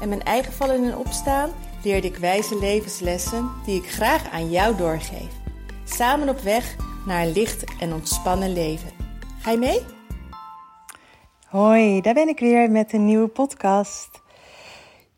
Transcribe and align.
en 0.00 0.08
mijn 0.08 0.22
eigen 0.22 0.52
vallen 0.52 0.84
en 0.84 0.96
opstaan 0.96 1.50
leerde 1.82 2.06
ik 2.06 2.16
wijze 2.16 2.58
levenslessen 2.58 3.50
die 3.64 3.82
ik 3.82 3.90
graag 3.90 4.30
aan 4.30 4.50
jou 4.50 4.76
doorgeef. 4.76 5.32
Samen 5.84 6.28
op 6.28 6.38
weg 6.38 6.76
naar 7.06 7.22
een 7.22 7.32
licht 7.32 7.64
en 7.80 7.92
ontspannen 7.92 8.52
leven. 8.52 8.90
Ga 9.40 9.50
je 9.50 9.58
mee? 9.58 9.80
Hoi, 11.46 12.00
daar 12.00 12.14
ben 12.14 12.28
ik 12.28 12.38
weer 12.38 12.70
met 12.70 12.92
een 12.92 13.04
nieuwe 13.04 13.28
podcast. 13.28 14.22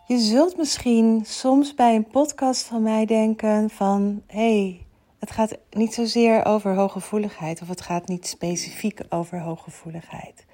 Je 0.07 0.19
zult 0.19 0.57
misschien 0.57 1.23
soms 1.25 1.75
bij 1.75 1.95
een 1.95 2.07
podcast 2.07 2.63
van 2.63 2.83
mij 2.83 3.05
denken 3.07 3.71
van... 3.71 4.23
hey, 4.27 4.87
het 5.19 5.31
gaat 5.31 5.59
niet 5.71 5.95
zozeer 5.95 6.45
over 6.45 6.75
hooggevoeligheid 6.75 7.63
of 7.63 7.69
het 7.69 7.81
gaat 7.81 8.09
niet 8.09 8.27
specifiek 8.27 9.01
over 9.09 9.41
hooggevoeligheid. 9.41 10.47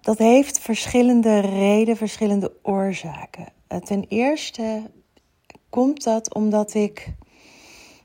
Dat 0.00 0.18
heeft 0.18 0.58
verschillende 0.58 1.40
redenen, 1.40 1.96
verschillende 1.96 2.52
oorzaken. 2.62 3.46
Eh, 3.66 3.78
ten 3.78 4.04
eerste 4.08 4.90
komt 5.68 6.04
dat 6.04 6.34
omdat 6.34 6.74
ik 6.74 7.12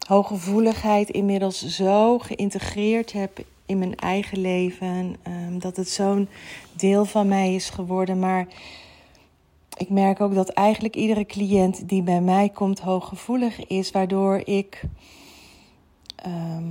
hooggevoeligheid 0.07 1.09
inmiddels 1.09 1.65
zo 1.67 2.19
geïntegreerd 2.19 3.11
heb 3.11 3.45
in 3.65 3.77
mijn 3.77 3.95
eigen 3.95 4.39
leven. 4.39 5.15
Ehm, 5.23 5.59
dat 5.59 5.75
het 5.75 5.89
zo'n 5.89 6.27
deel 6.71 7.05
van 7.05 7.27
mij 7.27 7.55
is 7.55 7.69
geworden. 7.69 8.19
Maar 8.19 8.47
ik 9.77 9.89
merk 9.89 10.21
ook 10.21 10.35
dat 10.35 10.49
eigenlijk 10.49 10.95
iedere 10.95 11.25
cliënt 11.25 11.89
die 11.89 12.01
bij 12.01 12.21
mij 12.21 12.49
komt 12.49 12.79
hooggevoelig 12.79 13.67
is, 13.67 13.91
waardoor 13.91 14.41
ik 14.43 14.81
ehm, 16.15 16.63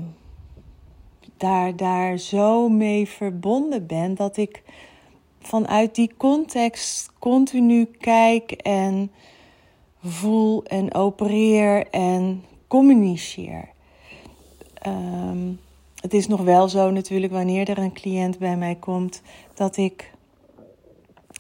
daar, 1.36 1.76
daar 1.76 2.18
zo 2.18 2.68
mee 2.68 3.08
verbonden 3.08 3.86
ben 3.86 4.14
dat 4.14 4.36
ik 4.36 4.62
vanuit 5.46 5.94
die 5.94 6.14
context 6.16 7.10
continu 7.18 7.84
kijk 7.84 8.52
en 8.52 9.12
voel 10.02 10.64
en 10.64 10.94
opereer 10.94 11.86
en 11.90 12.44
communiceer. 12.68 13.68
Ehm, 14.74 15.52
het 16.00 16.14
is 16.14 16.26
nog 16.26 16.40
wel 16.40 16.68
zo 16.68 16.90
natuurlijk 16.90 17.32
wanneer 17.32 17.68
er 17.68 17.78
een 17.78 17.92
cliënt 17.92 18.38
bij 18.38 18.56
mij 18.56 18.74
komt 18.74 19.22
dat 19.54 19.76
ik 19.76 20.12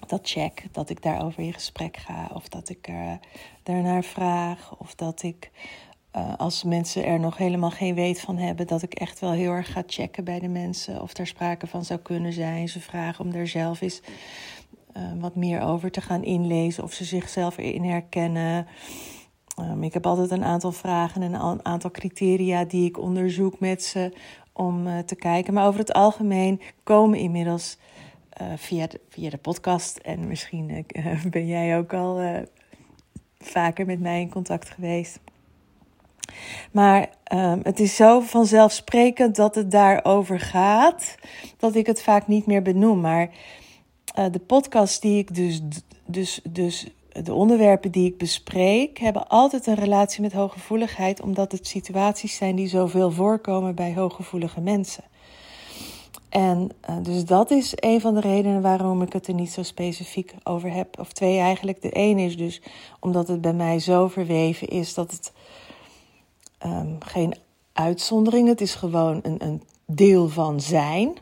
dat 0.06 0.20
check, 0.22 0.66
dat 0.72 0.90
ik 0.90 1.02
daarover 1.02 1.42
in 1.42 1.52
gesprek 1.52 1.96
ga 1.96 2.30
of 2.32 2.48
dat 2.48 2.68
ik 2.68 2.88
er 2.88 3.18
daarnaar 3.62 4.04
vraag 4.04 4.76
of 4.78 4.94
dat 4.94 5.22
ik 5.22 5.50
uh, 6.16 6.32
als 6.36 6.62
mensen 6.62 7.04
er 7.04 7.20
nog 7.20 7.36
helemaal 7.36 7.70
geen 7.70 7.94
weet 7.94 8.20
van 8.20 8.36
hebben, 8.36 8.66
dat 8.66 8.82
ik 8.82 8.94
echt 8.94 9.18
wel 9.20 9.32
heel 9.32 9.52
erg 9.52 9.72
ga 9.72 9.82
checken 9.86 10.24
bij 10.24 10.38
de 10.38 10.48
mensen 10.48 11.02
of 11.02 11.16
er 11.16 11.26
sprake 11.26 11.66
van 11.66 11.84
zou 11.84 12.00
kunnen 12.00 12.32
zijn. 12.32 12.68
Ze 12.68 12.80
vragen 12.80 13.24
om 13.24 13.32
daar 13.32 13.46
zelf 13.46 13.80
eens 13.80 14.00
uh, 14.96 15.02
wat 15.18 15.36
meer 15.36 15.60
over 15.60 15.90
te 15.90 16.00
gaan 16.00 16.22
inlezen 16.22 16.82
of 16.82 16.92
ze 16.92 17.04
zichzelf 17.04 17.58
erin 17.58 17.84
herkennen. 17.84 18.66
Um, 19.60 19.82
ik 19.82 19.92
heb 19.92 20.06
altijd 20.06 20.30
een 20.30 20.44
aantal 20.44 20.72
vragen 20.72 21.22
en 21.22 21.34
een 21.34 21.64
aantal 21.64 21.90
criteria 21.90 22.64
die 22.64 22.88
ik 22.88 22.98
onderzoek 22.98 23.60
met 23.60 23.82
ze 23.82 24.12
om 24.52 24.86
uh, 24.86 24.98
te 24.98 25.14
kijken. 25.14 25.54
Maar 25.54 25.66
over 25.66 25.80
het 25.80 25.92
algemeen 25.92 26.60
komen 26.82 27.18
inmiddels 27.18 27.78
via, 28.56 28.86
de, 28.86 29.00
via 29.08 29.30
de 29.30 29.36
podcast 29.36 29.96
en 29.96 30.28
misschien 30.28 30.86
ben 31.30 31.46
jij 31.46 31.78
ook 31.78 31.92
al 31.92 32.44
vaker 33.38 33.86
met 33.86 34.00
mij 34.00 34.20
in 34.20 34.30
contact 34.30 34.70
geweest 34.70 35.18
maar 36.72 37.08
um, 37.32 37.60
het 37.62 37.80
is 37.80 37.96
zo 37.96 38.20
vanzelfsprekend 38.20 39.36
dat 39.36 39.54
het 39.54 39.70
daarover 39.70 40.40
gaat, 40.40 41.14
dat 41.58 41.74
ik 41.74 41.86
het 41.86 42.02
vaak 42.02 42.26
niet 42.26 42.46
meer 42.46 42.62
benoem. 42.62 43.00
Maar 43.00 43.30
uh, 44.18 44.24
de 44.30 44.38
podcast 44.38 45.02
die 45.02 45.18
ik 45.18 45.34
dus, 45.34 45.60
dus, 46.06 46.40
dus, 46.48 46.86
de 47.22 47.34
onderwerpen 47.34 47.90
die 47.90 48.06
ik 48.06 48.18
bespreek, 48.18 48.98
hebben 48.98 49.28
altijd 49.28 49.66
een 49.66 49.74
relatie 49.74 50.22
met 50.22 50.32
hooggevoeligheid, 50.32 51.20
omdat 51.20 51.52
het 51.52 51.66
situaties 51.66 52.36
zijn 52.36 52.56
die 52.56 52.68
zoveel 52.68 53.10
voorkomen 53.10 53.74
bij 53.74 53.94
hooggevoelige 53.94 54.60
mensen. 54.60 55.04
En 56.28 56.70
uh, 56.90 56.96
dus 57.02 57.24
dat 57.24 57.50
is 57.50 57.72
een 57.74 58.00
van 58.00 58.14
de 58.14 58.20
redenen 58.20 58.62
waarom 58.62 59.02
ik 59.02 59.12
het 59.12 59.26
er 59.26 59.34
niet 59.34 59.50
zo 59.50 59.62
specifiek 59.62 60.34
over 60.42 60.72
heb. 60.72 60.98
Of 60.98 61.12
twee 61.12 61.38
eigenlijk. 61.38 61.82
De 61.82 61.90
een 61.92 62.18
is 62.18 62.36
dus 62.36 62.62
omdat 63.00 63.28
het 63.28 63.40
bij 63.40 63.52
mij 63.52 63.78
zo 63.78 64.08
verweven 64.08 64.68
is 64.68 64.94
dat 64.94 65.10
het 65.10 65.32
um, 66.64 66.96
geen 66.98 67.34
uitzondering. 67.72 68.48
Het 68.48 68.60
is 68.60 68.74
gewoon 68.74 69.20
een, 69.22 69.44
een 69.44 69.62
deel 69.86 70.28
van 70.28 70.60
zijn. 70.60 71.16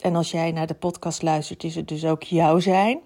En 0.00 0.16
als 0.16 0.30
jij 0.30 0.52
naar 0.52 0.66
de 0.66 0.74
podcast 0.74 1.22
luistert, 1.22 1.64
is 1.64 1.74
het 1.74 1.88
dus 1.88 2.04
ook 2.04 2.22
jouw 2.22 2.58
zijn. 2.58 3.00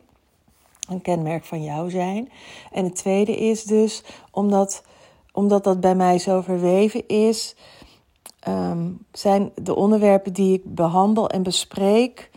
Een 0.88 1.02
kenmerk 1.02 1.44
van 1.44 1.62
jouw 1.62 1.88
zijn. 1.88 2.30
En 2.72 2.84
het 2.84 2.96
tweede 2.96 3.36
is 3.36 3.64
dus, 3.64 4.02
omdat, 4.30 4.82
omdat 5.32 5.64
dat 5.64 5.80
bij 5.80 5.94
mij 5.94 6.18
zo 6.18 6.40
verweven 6.40 7.08
is, 7.08 7.56
um, 8.48 9.06
zijn 9.12 9.52
de 9.54 9.74
onderwerpen 9.74 10.32
die 10.32 10.52
ik 10.52 10.74
behandel 10.74 11.28
en 11.28 11.42
bespreek. 11.42 12.30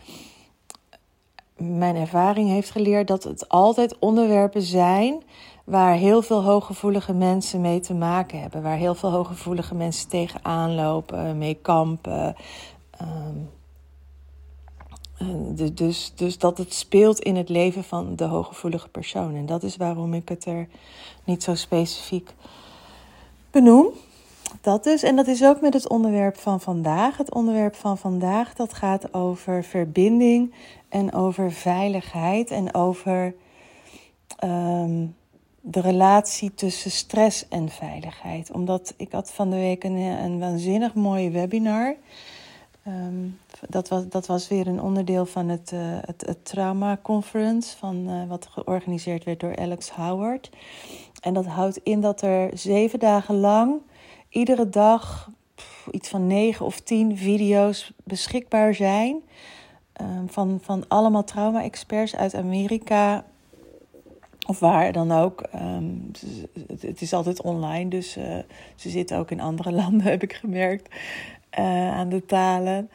Mijn 1.56 1.96
ervaring 1.96 2.48
heeft 2.48 2.70
geleerd 2.70 3.08
dat 3.08 3.22
het 3.22 3.48
altijd 3.48 3.98
onderwerpen 3.98 4.62
zijn 4.62 5.22
waar 5.64 5.94
heel 5.94 6.22
veel 6.22 6.42
hooggevoelige 6.42 7.12
mensen 7.12 7.60
mee 7.60 7.80
te 7.80 7.94
maken 7.94 8.40
hebben. 8.40 8.62
Waar 8.62 8.76
heel 8.76 8.94
veel 8.94 9.10
hooggevoelige 9.10 9.74
mensen 9.74 10.08
tegenaan 10.08 10.74
lopen, 10.74 11.38
mee 11.38 11.54
kampen. 11.54 12.36
Um, 13.00 13.50
dus, 15.74 16.12
dus 16.14 16.38
dat 16.38 16.58
het 16.58 16.74
speelt 16.74 17.20
in 17.20 17.36
het 17.36 17.48
leven 17.48 17.84
van 17.84 18.16
de 18.16 18.24
hooggevoelige 18.24 18.88
persoon. 18.88 19.34
En 19.34 19.46
dat 19.46 19.62
is 19.62 19.76
waarom 19.76 20.14
ik 20.14 20.28
het 20.28 20.44
er 20.44 20.68
niet 21.24 21.42
zo 21.42 21.54
specifiek 21.54 22.34
benoem. 23.50 23.88
Dat 24.60 24.84
dus. 24.84 25.02
En 25.02 25.16
dat 25.16 25.26
is 25.26 25.44
ook 25.44 25.60
met 25.60 25.74
het 25.74 25.88
onderwerp 25.88 26.36
van 26.36 26.60
vandaag. 26.60 27.16
Het 27.16 27.34
onderwerp 27.34 27.74
van 27.74 27.98
vandaag 27.98 28.54
dat 28.54 28.72
gaat 28.72 29.14
over 29.14 29.64
verbinding 29.64 30.54
en 30.88 31.12
over 31.12 31.52
veiligheid 31.52 32.50
en 32.50 32.74
over 32.74 33.34
um, 34.44 35.14
de 35.64 35.80
relatie 35.80 36.54
tussen 36.54 36.90
stress 36.90 37.48
en 37.48 37.68
veiligheid. 37.68 38.52
Omdat 38.52 38.94
ik 38.96 39.12
had 39.12 39.32
van 39.32 39.50
de 39.50 39.56
week 39.56 39.84
een, 39.84 39.96
een 39.96 40.38
waanzinnig 40.38 40.94
mooie 40.94 41.30
webinar. 41.30 41.96
Um, 42.86 43.38
dat, 43.68 43.88
was, 43.88 44.08
dat 44.08 44.26
was 44.26 44.48
weer 44.48 44.66
een 44.66 44.82
onderdeel 44.82 45.26
van 45.26 45.48
het, 45.48 45.70
uh, 45.74 45.80
het, 46.00 46.38
Trauma 46.42 46.98
Conference, 47.02 47.76
van, 47.76 48.08
uh, 48.08 48.28
wat 48.28 48.46
georganiseerd 48.46 49.24
werd 49.24 49.40
door 49.40 49.56
Alex 49.56 49.90
Howard. 49.90 50.50
En 51.20 51.34
dat 51.34 51.46
houdt 51.46 51.80
in 51.82 52.00
dat 52.00 52.22
er 52.22 52.50
zeven 52.54 52.98
dagen 52.98 53.34
lang, 53.34 53.80
iedere 54.28 54.68
dag, 54.68 55.30
iets 55.90 56.08
van 56.08 56.26
negen 56.26 56.66
of 56.66 56.80
tien 56.80 57.16
video's 57.16 57.92
beschikbaar 58.04 58.74
zijn. 58.74 59.16
Um, 60.00 60.28
van, 60.28 60.58
van 60.62 60.84
allemaal 60.88 61.24
trauma-experts 61.24 62.16
uit 62.16 62.34
Amerika, 62.34 63.24
of 64.46 64.58
waar 64.58 64.92
dan 64.92 65.12
ook. 65.12 65.42
Um, 65.54 66.10
het 66.80 67.00
is 67.00 67.12
altijd 67.12 67.42
online, 67.42 67.90
dus 67.90 68.16
uh, 68.16 68.38
ze 68.74 68.90
zitten 68.90 69.18
ook 69.18 69.30
in 69.30 69.40
andere 69.40 69.72
landen, 69.82 70.06
heb 70.06 70.22
ik 70.22 70.32
gemerkt, 70.32 70.94
uh, 71.58 71.94
aan 71.94 72.08
de 72.08 72.26
talen. 72.26 72.90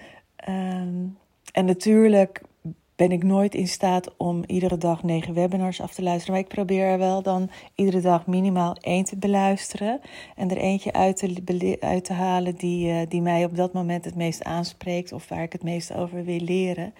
Um, 0.49 1.17
en 1.51 1.65
natuurlijk 1.65 2.41
ben 2.97 3.11
ik 3.11 3.23
nooit 3.23 3.55
in 3.55 3.67
staat 3.67 4.17
om 4.17 4.43
iedere 4.45 4.77
dag 4.77 5.03
negen 5.03 5.33
webinars 5.33 5.81
af 5.81 5.93
te 5.93 6.01
luisteren. 6.01 6.33
Maar 6.33 6.43
ik 6.43 6.55
probeer 6.55 6.85
er 6.85 6.97
wel 6.97 7.21
dan 7.21 7.49
iedere 7.75 8.01
dag 8.01 8.27
minimaal 8.27 8.75
één 8.81 9.03
te 9.03 9.17
beluisteren. 9.17 10.01
En 10.35 10.49
er 10.49 10.57
eentje 10.57 10.93
uit 10.93 12.03
te, 12.03 12.13
halen 12.13 12.55
die, 12.55 12.87
uh, 12.87 12.99
die 13.07 13.21
mij 13.21 13.45
op 13.45 13.55
dat 13.55 13.73
moment 13.73 14.05
het 14.05 14.15
meest 14.15 14.43
aanspreekt. 14.43 15.11
Of 15.11 15.29
waar 15.29 15.43
ik 15.43 15.51
het 15.51 15.63
meest 15.63 15.93
over 15.93 16.23
wil 16.23 16.39
leren. 16.39 16.93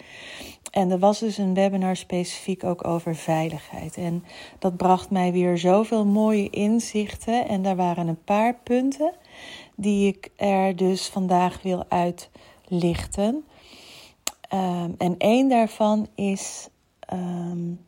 En 0.70 0.90
er 0.90 0.98
was 0.98 1.18
dus 1.18 1.38
een 1.38 1.54
webinar 1.54 1.96
specifiek 1.96 2.64
ook 2.64 2.86
over 2.86 3.14
veiligheid. 3.14 3.96
En 3.96 4.24
dat 4.58 4.76
bracht 4.76 5.10
mij 5.10 5.32
weer 5.32 5.58
zoveel 5.58 6.06
mooie 6.06 6.50
inzichten. 6.50 7.48
En 7.48 7.62
daar 7.62 7.76
waren 7.76 8.08
een 8.08 8.24
paar 8.24 8.54
punten 8.62 9.12
die 9.74 10.08
ik 10.08 10.30
er 10.36 10.76
dus 10.76 11.06
vandaag 11.06 11.62
wil 11.62 11.84
uitlichten. 11.88 13.44
Um, 14.54 14.94
en 14.98 15.14
één 15.18 15.48
daarvan 15.48 16.08
is 16.14 16.68
um, 17.12 17.86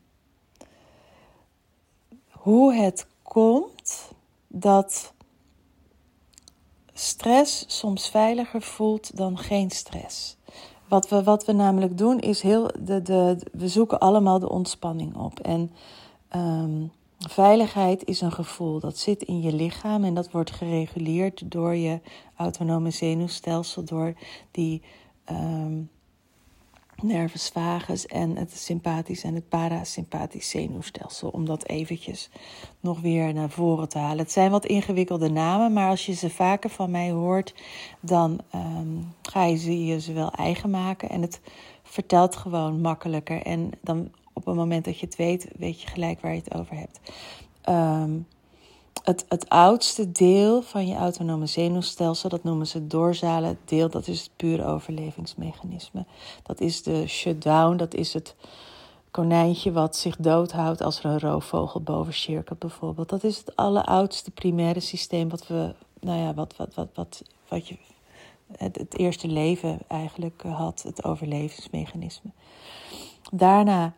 hoe 2.31 2.75
het 2.75 3.07
komt 3.23 4.13
dat 4.47 5.13
stress 6.93 7.65
soms 7.79 8.09
veiliger 8.09 8.63
voelt 8.63 9.17
dan 9.17 9.39
geen 9.39 9.71
stress. 9.71 10.37
Wat 10.89 11.09
we, 11.09 11.23
wat 11.23 11.45
we 11.45 11.53
namelijk 11.53 11.99
doen 11.99 12.19
is 12.19 12.43
heel. 12.43 12.71
De, 12.81 13.03
de, 13.03 13.39
we 13.53 13.69
zoeken 13.69 13.99
allemaal 13.99 14.39
de 14.39 14.49
ontspanning 14.49 15.17
op. 15.17 15.41
En 15.41 15.73
ehm, 16.29 16.87
veiligheid 17.19 18.05
is 18.05 18.21
een 18.21 18.33
gevoel 18.33 18.81
dat 18.81 18.99
zit 18.99 19.23
in 19.23 19.41
je 19.41 19.53
lichaam 19.53 20.05
en 20.05 20.15
dat 20.15 20.31
wordt 20.31 20.51
gereguleerd 20.51 21.51
door 21.51 21.75
je 21.75 22.01
autonome 22.37 22.91
zenuwstelsel, 22.91 23.85
door 23.85 24.15
die. 24.51 24.83
Nervus 27.03 27.49
vagus 27.49 28.07
en 28.07 28.37
het 28.37 28.59
sympathisch 28.59 29.25
en 29.25 29.35
het 29.35 29.49
parasympathisch 29.49 30.51
zenuwstelsel. 30.51 31.29
Om 31.29 31.45
dat 31.45 31.67
eventjes 31.67 32.31
nog 32.81 33.01
weer 33.01 33.35
naar 33.35 33.51
voren 33.51 33.89
te 33.89 33.99
halen. 33.99 34.19
Het 34.19 34.33
zijn 34.33 34.51
wat 34.51 34.67
ingewikkelde 34.67 35.31
namen, 35.31 35.73
maar 35.73 35.89
als 35.89 36.07
je 36.07 36.13
ze 36.13 36.31
vaker 36.31 36.71
van 36.71 36.91
mij 36.91 37.11
hoort, 37.11 37.55
dan 38.01 38.41
um, 38.55 39.15
ga 39.23 39.45
je 39.45 39.57
ze, 39.57 39.85
je 39.85 40.01
ze 40.01 40.13
wel 40.13 40.31
eigen 40.31 40.71
maken. 40.71 41.09
En 41.09 41.23
het 41.23 41.41
vertelt 41.83 42.37
gewoon 42.37 42.81
makkelijker. 42.81 43.43
En 43.43 43.71
dan 43.81 44.11
op 44.33 44.47
het 44.47 44.55
moment 44.55 44.85
dat 44.85 44.99
je 44.99 45.07
het 45.07 45.17
weet, 45.17 45.49
weet 45.59 45.83
je 45.83 45.89
gelijk 45.89 46.21
waar 46.21 46.35
je 46.35 46.43
het 46.45 46.55
over 46.55 46.77
hebt. 46.77 47.01
Um, 47.69 48.27
het, 49.03 49.25
het 49.29 49.49
oudste 49.49 50.13
deel 50.13 50.63
van 50.63 50.87
je 50.87 50.95
autonome 50.95 51.47
zenuwstelsel, 51.47 52.29
dat 52.29 52.45
noemen 52.45 52.67
ze 52.67 52.79
het 52.79 52.91
dorsale 52.91 53.57
deel, 53.65 53.91
dat 53.91 54.07
is 54.07 54.21
het 54.21 54.31
pure 54.37 54.65
overlevingsmechanisme. 54.65 56.05
Dat 56.43 56.61
is 56.61 56.83
de 56.83 57.07
shutdown, 57.07 57.77
dat 57.77 57.95
is 57.95 58.13
het 58.13 58.35
konijntje 59.11 59.73
wat 59.73 59.97
zich 59.97 60.17
doodhoudt 60.17 60.83
als 60.83 60.99
er 60.99 61.05
een 61.05 61.21
roofvogel 61.21 61.81
boven 61.81 62.15
cirkelt 62.15 62.59
bijvoorbeeld. 62.59 63.09
Dat 63.09 63.25
is 63.25 63.39
het 63.39 63.57
alleroudste 63.57 64.31
primaire 64.31 64.81
systeem 64.81 65.29
wat 65.29 65.47
we, 65.47 65.75
nou 66.01 66.19
ja, 66.19 66.35
wat, 66.35 66.57
wat, 66.57 66.75
wat, 66.75 66.89
wat, 66.95 67.23
wat 67.49 67.69
je, 67.69 67.77
het 68.57 68.99
eerste 68.99 69.29
leven 69.29 69.79
eigenlijk 69.89 70.43
had, 70.43 70.83
het 70.83 71.05
overlevingsmechanisme. 71.05 72.31
Daarna 73.33 73.93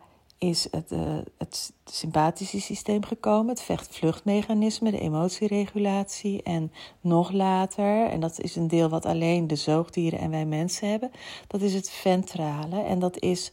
is 0.49 0.67
het, 0.71 0.91
uh, 0.91 1.17
het 1.37 1.73
sympathische 1.85 2.61
systeem 2.61 3.03
gekomen, 3.03 3.49
het 3.49 3.61
vecht-vluchtmechanisme, 3.61 4.91
de 4.91 4.99
emotieregulatie. 4.99 6.43
En 6.43 6.71
nog 7.01 7.31
later, 7.31 8.09
en 8.09 8.19
dat 8.19 8.39
is 8.39 8.55
een 8.55 8.67
deel 8.67 8.89
wat 8.89 9.05
alleen 9.05 9.47
de 9.47 9.55
zoogdieren 9.55 10.19
en 10.19 10.29
wij 10.29 10.45
mensen 10.45 10.89
hebben, 10.89 11.11
dat 11.47 11.61
is 11.61 11.73
het 11.73 11.89
ventrale. 11.89 12.81
En 12.81 12.99
dat 12.99 13.19
is 13.19 13.51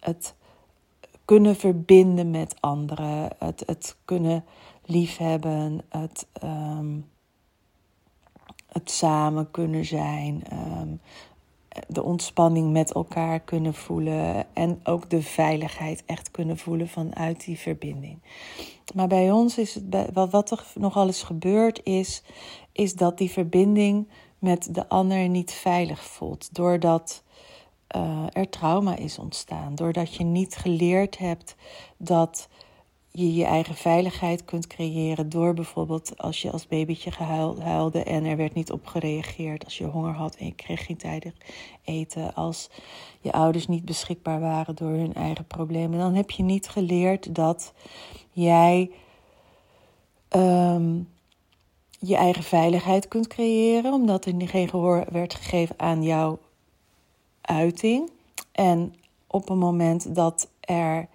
het 0.00 0.34
kunnen 1.24 1.56
verbinden 1.56 2.30
met 2.30 2.56
anderen, 2.60 3.30
het, 3.38 3.62
het 3.66 3.96
kunnen 4.04 4.44
liefhebben, 4.84 5.80
het, 5.88 6.26
um, 6.42 7.08
het 8.66 8.90
samen 8.90 9.50
kunnen 9.50 9.84
zijn, 9.84 10.42
um, 10.52 11.00
de 11.86 12.02
ontspanning 12.02 12.72
met 12.72 12.92
elkaar 12.92 13.40
kunnen 13.40 13.74
voelen 13.74 14.46
en 14.52 14.80
ook 14.84 15.10
de 15.10 15.22
veiligheid 15.22 16.02
echt 16.06 16.30
kunnen 16.30 16.58
voelen 16.58 16.88
vanuit 16.88 17.44
die 17.44 17.58
verbinding. 17.58 18.18
Maar 18.94 19.08
bij 19.08 19.30
ons 19.30 19.58
is 19.58 19.74
het, 19.74 20.10
wat, 20.30 20.50
er 20.50 20.64
nogal 20.74 21.06
eens 21.06 21.22
gebeurd 21.22 21.80
is, 21.84 22.22
is 22.72 22.94
dat 22.94 23.18
die 23.18 23.30
verbinding 23.30 24.08
met 24.38 24.74
de 24.74 24.88
ander 24.88 25.28
niet 25.28 25.52
veilig 25.52 26.04
voelt. 26.04 26.54
Doordat 26.54 27.22
uh, 27.96 28.26
er 28.32 28.48
trauma 28.48 28.96
is 28.96 29.18
ontstaan. 29.18 29.74
Doordat 29.74 30.14
je 30.14 30.24
niet 30.24 30.56
geleerd 30.56 31.18
hebt 31.18 31.56
dat 31.96 32.48
je 33.16 33.34
je 33.34 33.44
eigen 33.44 33.74
veiligheid 33.74 34.44
kunt 34.44 34.66
creëren 34.66 35.28
door 35.28 35.54
bijvoorbeeld 35.54 36.18
als 36.18 36.42
je 36.42 36.50
als 36.50 36.66
babytje 36.66 37.10
gehuilde 37.10 38.02
en 38.02 38.24
er 38.24 38.36
werd 38.36 38.54
niet 38.54 38.72
op 38.72 38.86
gereageerd, 38.86 39.64
als 39.64 39.78
je 39.78 39.84
honger 39.84 40.12
had 40.12 40.36
en 40.36 40.46
je 40.46 40.54
kreeg 40.54 40.86
geen 40.86 40.96
tijdig 40.96 41.32
eten, 41.84 42.34
als 42.34 42.70
je 43.20 43.32
ouders 43.32 43.66
niet 43.66 43.84
beschikbaar 43.84 44.40
waren 44.40 44.74
door 44.74 44.90
hun 44.90 45.14
eigen 45.14 45.46
problemen, 45.46 45.98
dan 45.98 46.14
heb 46.14 46.30
je 46.30 46.42
niet 46.42 46.68
geleerd 46.68 47.34
dat 47.34 47.72
jij 48.30 48.90
um, 50.30 51.08
je 51.98 52.16
eigen 52.16 52.42
veiligheid 52.42 53.08
kunt 53.08 53.26
creëren, 53.26 53.92
omdat 53.92 54.24
er 54.24 54.48
geen 54.48 54.68
gehoor 54.68 55.04
werd 55.10 55.34
gegeven 55.34 55.78
aan 55.78 56.02
jouw 56.02 56.38
uiting. 57.40 58.10
En 58.52 58.94
op 59.26 59.48
een 59.48 59.58
moment 59.58 60.14
dat 60.14 60.48
er 60.60 61.08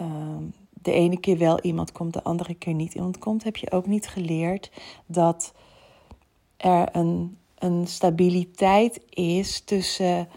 um, 0.00 0.54
de 0.82 0.92
ene 0.92 1.20
keer 1.20 1.38
wel 1.38 1.60
iemand 1.60 1.92
komt, 1.92 2.12
de 2.12 2.22
andere 2.22 2.54
keer 2.54 2.74
niet 2.74 2.94
iemand 2.94 3.18
komt, 3.18 3.44
heb 3.44 3.56
je 3.56 3.70
ook 3.70 3.86
niet 3.86 4.08
geleerd 4.08 4.70
dat 5.06 5.52
er 6.56 6.88
een, 6.96 7.36
een 7.58 7.86
stabiliteit 7.86 9.00
is 9.08 9.60
tussen 9.60 10.28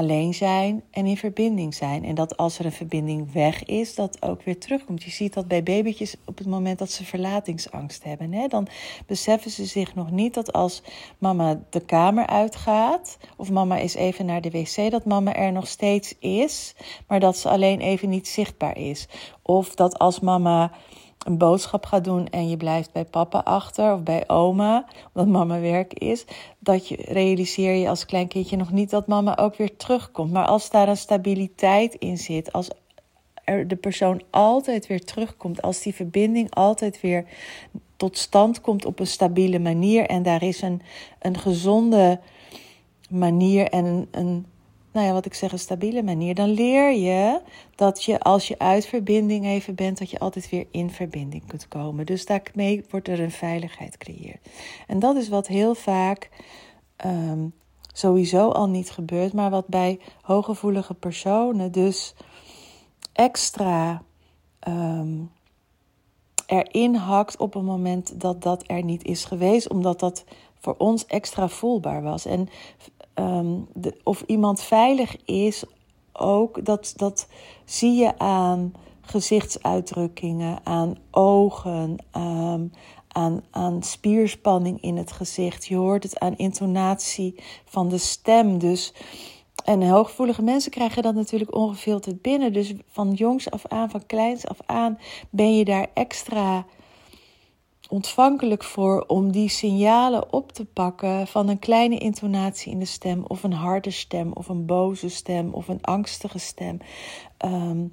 alleen 0.00 0.34
zijn 0.34 0.82
en 0.90 1.06
in 1.06 1.16
verbinding 1.16 1.74
zijn. 1.74 2.04
En 2.04 2.14
dat 2.14 2.36
als 2.36 2.58
er 2.58 2.64
een 2.64 2.72
verbinding 2.72 3.32
weg 3.32 3.64
is, 3.64 3.94
dat 3.94 4.22
ook 4.22 4.42
weer 4.42 4.58
terugkomt. 4.58 5.02
Je 5.02 5.10
ziet 5.10 5.34
dat 5.34 5.48
bij 5.48 5.62
babytjes 5.62 6.14
op 6.24 6.38
het 6.38 6.46
moment 6.46 6.78
dat 6.78 6.90
ze 6.90 7.04
verlatingsangst 7.04 8.04
hebben. 8.04 8.32
Hè, 8.32 8.46
dan 8.46 8.66
beseffen 9.06 9.50
ze 9.50 9.64
zich 9.64 9.94
nog 9.94 10.10
niet 10.10 10.34
dat 10.34 10.52
als 10.52 10.82
mama 11.18 11.60
de 11.70 11.80
kamer 11.80 12.26
uitgaat, 12.26 13.18
of 13.36 13.50
mama 13.50 13.76
is 13.76 13.94
even 13.94 14.26
naar 14.26 14.40
de 14.40 14.50
wc, 14.50 14.90
dat 14.90 15.04
mama 15.04 15.34
er 15.34 15.52
nog 15.52 15.66
steeds 15.66 16.14
is, 16.18 16.74
maar 17.06 17.20
dat 17.20 17.36
ze 17.36 17.48
alleen 17.48 17.80
even 17.80 18.08
niet 18.08 18.28
zichtbaar 18.28 18.76
is. 18.76 19.08
Of 19.42 19.74
dat 19.74 19.98
als 19.98 20.20
mama 20.20 20.72
een 21.26 21.38
boodschap 21.38 21.86
gaat 21.86 22.04
doen 22.04 22.28
en 22.28 22.48
je 22.48 22.56
blijft 22.56 22.92
bij 22.92 23.04
papa 23.04 23.38
achter 23.38 23.92
of 23.92 24.02
bij 24.02 24.28
oma, 24.28 24.86
omdat 25.12 25.32
mama 25.32 25.60
werk 25.60 25.94
is, 25.94 26.24
dat 26.58 26.88
je 26.88 26.96
realiseer 26.96 27.74
je 27.74 27.88
als 27.88 28.06
klein 28.06 28.28
kindje 28.28 28.56
nog 28.56 28.72
niet 28.72 28.90
dat 28.90 29.06
mama 29.06 29.36
ook 29.36 29.56
weer 29.56 29.76
terugkomt. 29.76 30.32
Maar 30.32 30.46
als 30.46 30.70
daar 30.70 30.88
een 30.88 30.96
stabiliteit 30.96 31.94
in 31.94 32.18
zit, 32.18 32.52
als 32.52 32.70
er 33.44 33.68
de 33.68 33.76
persoon 33.76 34.22
altijd 34.30 34.86
weer 34.86 35.04
terugkomt, 35.04 35.62
als 35.62 35.82
die 35.82 35.94
verbinding 35.94 36.54
altijd 36.54 37.00
weer 37.00 37.24
tot 37.96 38.18
stand 38.18 38.60
komt 38.60 38.84
op 38.84 39.00
een 39.00 39.06
stabiele 39.06 39.58
manier 39.58 40.06
en 40.06 40.22
daar 40.22 40.42
is 40.42 40.62
een, 40.62 40.82
een 41.18 41.38
gezonde 41.38 42.20
manier 43.10 43.68
en 43.68 43.84
een, 43.84 44.08
een 44.10 44.46
nou 44.92 45.06
ja, 45.06 45.12
wat 45.12 45.26
ik 45.26 45.34
zeg, 45.34 45.52
een 45.52 45.58
stabiele 45.58 46.02
manier, 46.02 46.34
dan 46.34 46.50
leer 46.50 46.92
je 46.92 47.40
dat 47.74 48.04
je 48.04 48.20
als 48.20 48.48
je 48.48 48.58
uit 48.58 48.86
verbinding 48.86 49.46
even 49.46 49.74
bent, 49.74 49.98
dat 49.98 50.10
je 50.10 50.18
altijd 50.18 50.50
weer 50.50 50.66
in 50.70 50.90
verbinding 50.90 51.46
kunt 51.46 51.68
komen. 51.68 52.06
Dus 52.06 52.26
daarmee 52.26 52.84
wordt 52.90 53.08
er 53.08 53.20
een 53.20 53.30
veiligheid 53.30 53.92
gecreëerd. 53.92 54.48
En 54.86 54.98
dat 54.98 55.16
is 55.16 55.28
wat 55.28 55.46
heel 55.46 55.74
vaak 55.74 56.30
um, 57.06 57.52
sowieso 57.92 58.50
al 58.50 58.68
niet 58.68 58.90
gebeurt, 58.90 59.32
maar 59.32 59.50
wat 59.50 59.66
bij 59.66 60.00
hooggevoelige 60.20 60.94
personen 60.94 61.72
dus 61.72 62.14
extra 63.12 64.02
um, 64.68 65.30
erin 66.46 66.94
hakt 66.94 67.36
op 67.36 67.54
een 67.54 67.64
moment 67.64 68.20
dat 68.20 68.42
dat 68.42 68.64
er 68.66 68.84
niet 68.84 69.04
is 69.04 69.24
geweest, 69.24 69.68
omdat 69.68 70.00
dat 70.00 70.24
voor 70.58 70.74
ons 70.78 71.06
extra 71.06 71.48
voelbaar 71.48 72.02
was. 72.02 72.26
En 72.26 72.48
de, 73.74 74.00
of 74.04 74.22
iemand 74.26 74.62
veilig 74.62 75.16
is, 75.24 75.64
ook 76.12 76.64
dat, 76.64 76.92
dat 76.96 77.28
zie 77.64 77.92
je 77.92 78.18
aan 78.18 78.72
gezichtsuitdrukkingen, 79.00 80.58
aan 80.62 80.96
ogen, 81.10 81.96
um, 82.16 82.72
aan, 83.08 83.42
aan 83.50 83.82
spierspanning 83.82 84.82
in 84.82 84.96
het 84.96 85.12
gezicht. 85.12 85.66
Je 85.66 85.76
hoort 85.76 86.02
het 86.02 86.18
aan 86.18 86.36
intonatie 86.36 87.34
van 87.64 87.88
de 87.88 87.98
stem. 87.98 88.58
Dus, 88.58 88.94
en 89.64 89.88
hooggevoelige 89.88 90.42
mensen 90.42 90.70
krijgen 90.70 91.02
dat 91.02 91.14
natuurlijk 91.14 91.54
ongefilterd 91.54 92.22
binnen. 92.22 92.52
Dus 92.52 92.74
van 92.86 93.12
jongs 93.12 93.50
af 93.50 93.66
aan, 93.66 93.90
van 93.90 94.06
kleins 94.06 94.46
af 94.46 94.58
aan, 94.66 94.98
ben 95.30 95.56
je 95.56 95.64
daar 95.64 95.86
extra 95.94 96.66
ontvankelijk 97.90 98.64
voor 98.64 99.04
om 99.06 99.32
die 99.32 99.48
signalen 99.48 100.32
op 100.32 100.52
te 100.52 100.64
pakken 100.64 101.26
van 101.26 101.48
een 101.48 101.58
kleine 101.58 101.98
intonatie 101.98 102.72
in 102.72 102.78
de 102.78 102.84
stem, 102.84 103.24
of 103.26 103.42
een 103.42 103.52
harde 103.52 103.90
stem, 103.90 104.32
of 104.32 104.48
een 104.48 104.66
boze 104.66 105.08
stem, 105.08 105.52
of 105.52 105.68
een 105.68 105.82
angstige 105.82 106.38
stem. 106.38 106.78
Ehm, 107.36 107.84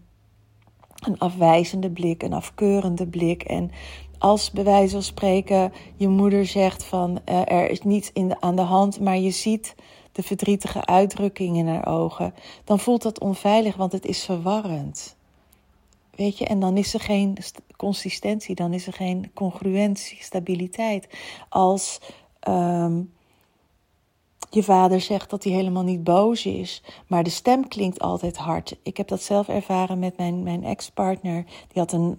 een 1.06 1.20
afwijzende 1.20 1.92
blik, 1.92 2.24
een 2.24 2.34
afkeurende 2.34 3.08
blik. 3.08 3.44
En 3.44 3.72
als 4.18 4.52
bij 4.52 4.64
wijze 4.64 4.94
van 4.94 5.04
spreken 5.04 5.74
je 5.96 6.08
moeder 6.08 6.46
zegt 6.46 6.84
van 6.84 7.20
uh, 7.26 7.52
er 7.52 7.70
is 7.70 7.82
niets 7.82 8.12
in 8.14 8.28
de, 8.28 8.42
aan 8.42 8.56
de 8.56 8.62
hand, 8.62 9.00
maar 9.00 9.18
je 9.18 9.32
ziet 9.32 9.76
de 10.12 10.24
verdrietige 10.24 10.86
uitdrukking 10.86 11.58
in 11.58 11.68
haar 11.68 11.88
ogen, 11.88 12.34
dan 12.64 12.80
voelt 12.80 13.02
dat 13.02 13.20
onveilig, 13.20 13.76
want 13.76 13.92
het 13.92 14.06
is 14.06 14.26
verwarrend. 14.26 15.17
Weet 16.18 16.38
je, 16.38 16.46
en 16.46 16.60
dan 16.60 16.78
is 16.78 16.94
er 16.94 17.00
geen 17.00 17.38
consistentie, 17.76 18.56
dan 18.56 18.74
is 18.74 18.88
er 18.88 18.94
geen 18.94 19.32
congruentie, 19.34 20.18
stabiliteit. 20.24 21.08
Als 21.50 22.00
um, 22.48 23.14
je 24.50 24.64
vader 24.64 25.02
zegt 25.02 25.30
dat 25.30 25.44
hij 25.44 25.54
helemaal 25.54 25.84
niet 25.84 26.04
boos 26.04 26.46
is, 26.46 26.84
maar 27.08 27.24
de 27.24 27.30
stem 27.30 27.68
klinkt 27.68 28.00
altijd 28.00 28.38
hard. 28.38 28.76
Ik 28.84 28.98
heb 28.98 29.08
dat 29.08 29.22
zelf 29.22 29.48
ervaren 29.48 30.00
met 30.00 30.18
mijn, 30.18 30.44
mijn 30.44 30.64
ex-partner. 30.64 31.44
Die 31.44 31.82
had 31.82 31.92
een 31.92 32.18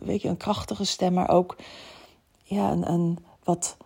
weet 0.00 0.22
je, 0.22 0.28
een 0.28 0.36
krachtige 0.36 0.84
stem, 0.84 1.12
maar 1.12 1.28
ook 1.28 1.56
ja, 2.42 2.70
een, 2.70 2.90
een 2.90 3.18
wat 3.44 3.76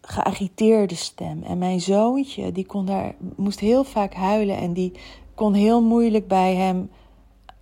geagiteerde 0.00 0.94
stem. 0.94 1.42
En 1.42 1.58
mijn 1.58 1.80
zoontje, 1.80 2.52
die 2.52 2.66
kon 2.66 2.86
daar, 2.86 3.14
moest 3.36 3.60
heel 3.60 3.84
vaak 3.84 4.14
huilen 4.14 4.56
en 4.56 4.72
die 4.72 4.92
kon 5.34 5.54
heel 5.54 5.82
moeilijk 5.82 6.28
bij 6.28 6.54
hem 6.54 6.90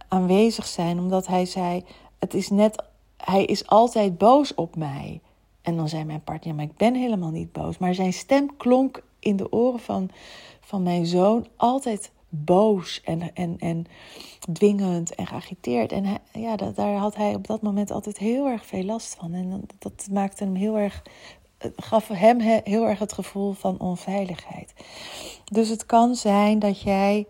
aanwezig 0.08 0.66
zijn, 0.66 0.98
omdat 0.98 1.26
hij 1.26 1.46
zei: 1.46 1.84
Het 2.18 2.34
is 2.34 2.48
net, 2.48 2.84
hij 3.16 3.44
is 3.44 3.66
altijd 3.66 4.18
boos 4.18 4.54
op 4.54 4.76
mij. 4.76 5.20
En 5.62 5.76
dan 5.76 5.88
zei 5.88 6.04
mijn 6.04 6.24
partner: 6.24 6.54
Maar 6.54 6.64
ik 6.64 6.76
ben 6.76 6.94
helemaal 6.94 7.30
niet 7.30 7.52
boos. 7.52 7.78
Maar 7.78 7.94
zijn 7.94 8.12
stem 8.12 8.56
klonk 8.56 9.02
in 9.18 9.36
de 9.36 9.52
oren 9.52 9.80
van, 9.80 10.10
van 10.60 10.82
mijn 10.82 11.06
zoon 11.06 11.46
altijd 11.56 12.10
boos 12.28 13.00
en, 13.04 13.34
en, 13.34 13.56
en 13.58 13.86
dwingend 14.52 15.14
en 15.14 15.26
geagiteerd. 15.26 15.92
En 15.92 16.04
ja, 16.32 16.56
daar 16.56 16.94
had 16.94 17.16
hij 17.16 17.34
op 17.34 17.46
dat 17.46 17.62
moment 17.62 17.90
altijd 17.90 18.18
heel 18.18 18.46
erg 18.46 18.66
veel 18.66 18.84
last 18.84 19.14
van. 19.14 19.34
En 19.34 19.66
dat, 19.78 20.08
maakte 20.10 20.44
hem 20.44 20.54
heel 20.54 20.78
erg, 20.78 21.02
gaf 21.76 22.08
hem 22.08 22.40
heel 22.40 22.86
erg 22.86 22.98
het 22.98 23.12
gevoel 23.12 23.52
van 23.52 23.78
onveiligheid. 23.78 24.72
Dus 25.44 25.68
het 25.68 25.86
kan 25.86 26.14
zijn 26.14 26.58
dat 26.58 26.80
jij 26.80 27.26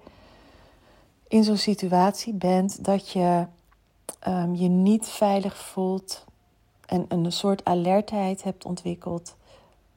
in 1.29 1.45
zo'n 1.45 1.57
situatie 1.57 2.33
bent 2.33 2.85
dat 2.85 3.11
je 3.11 3.47
um, 4.29 4.55
je 4.55 4.69
niet 4.69 5.07
veilig 5.07 5.57
voelt 5.57 6.25
en 6.87 7.05
een 7.09 7.33
soort 7.33 7.65
alertheid 7.65 8.43
hebt 8.43 8.65
ontwikkeld 8.65 9.37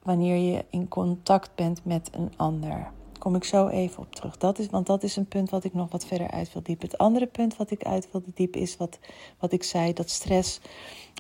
wanneer 0.04 0.36
je 0.36 0.66
in 0.70 0.88
contact 0.88 1.56
bent 1.56 1.86
met 1.86 2.10
een 2.14 2.32
ander. 2.36 2.92
Kom 3.20 3.36
ik 3.36 3.44
zo 3.44 3.68
even 3.68 4.04
op 4.04 4.16
terug. 4.16 4.38
Dat 4.38 4.60
is, 4.60 4.70
want 4.70 4.88
dat 4.88 5.04
is 5.04 5.16
een 5.16 5.28
punt 5.28 5.50
wat 5.50 5.64
ik 5.64 5.74
nog 5.74 5.92
wat 5.92 6.06
verder 6.06 6.32
uit 6.32 6.54
wil 6.54 6.62
diepen. 6.62 6.88
Het 6.90 6.98
andere 6.98 7.28
punt 7.28 7.58
wat 7.58 7.72
ik 7.72 7.84
uit 7.84 8.12
wilde 8.12 8.32
diepen 8.34 8.62
is 8.62 8.78
wat, 8.78 9.00
wat 9.40 9.52
ik 9.52 9.64
zei: 9.64 9.94
dat 9.94 10.10
stress 10.10 10.60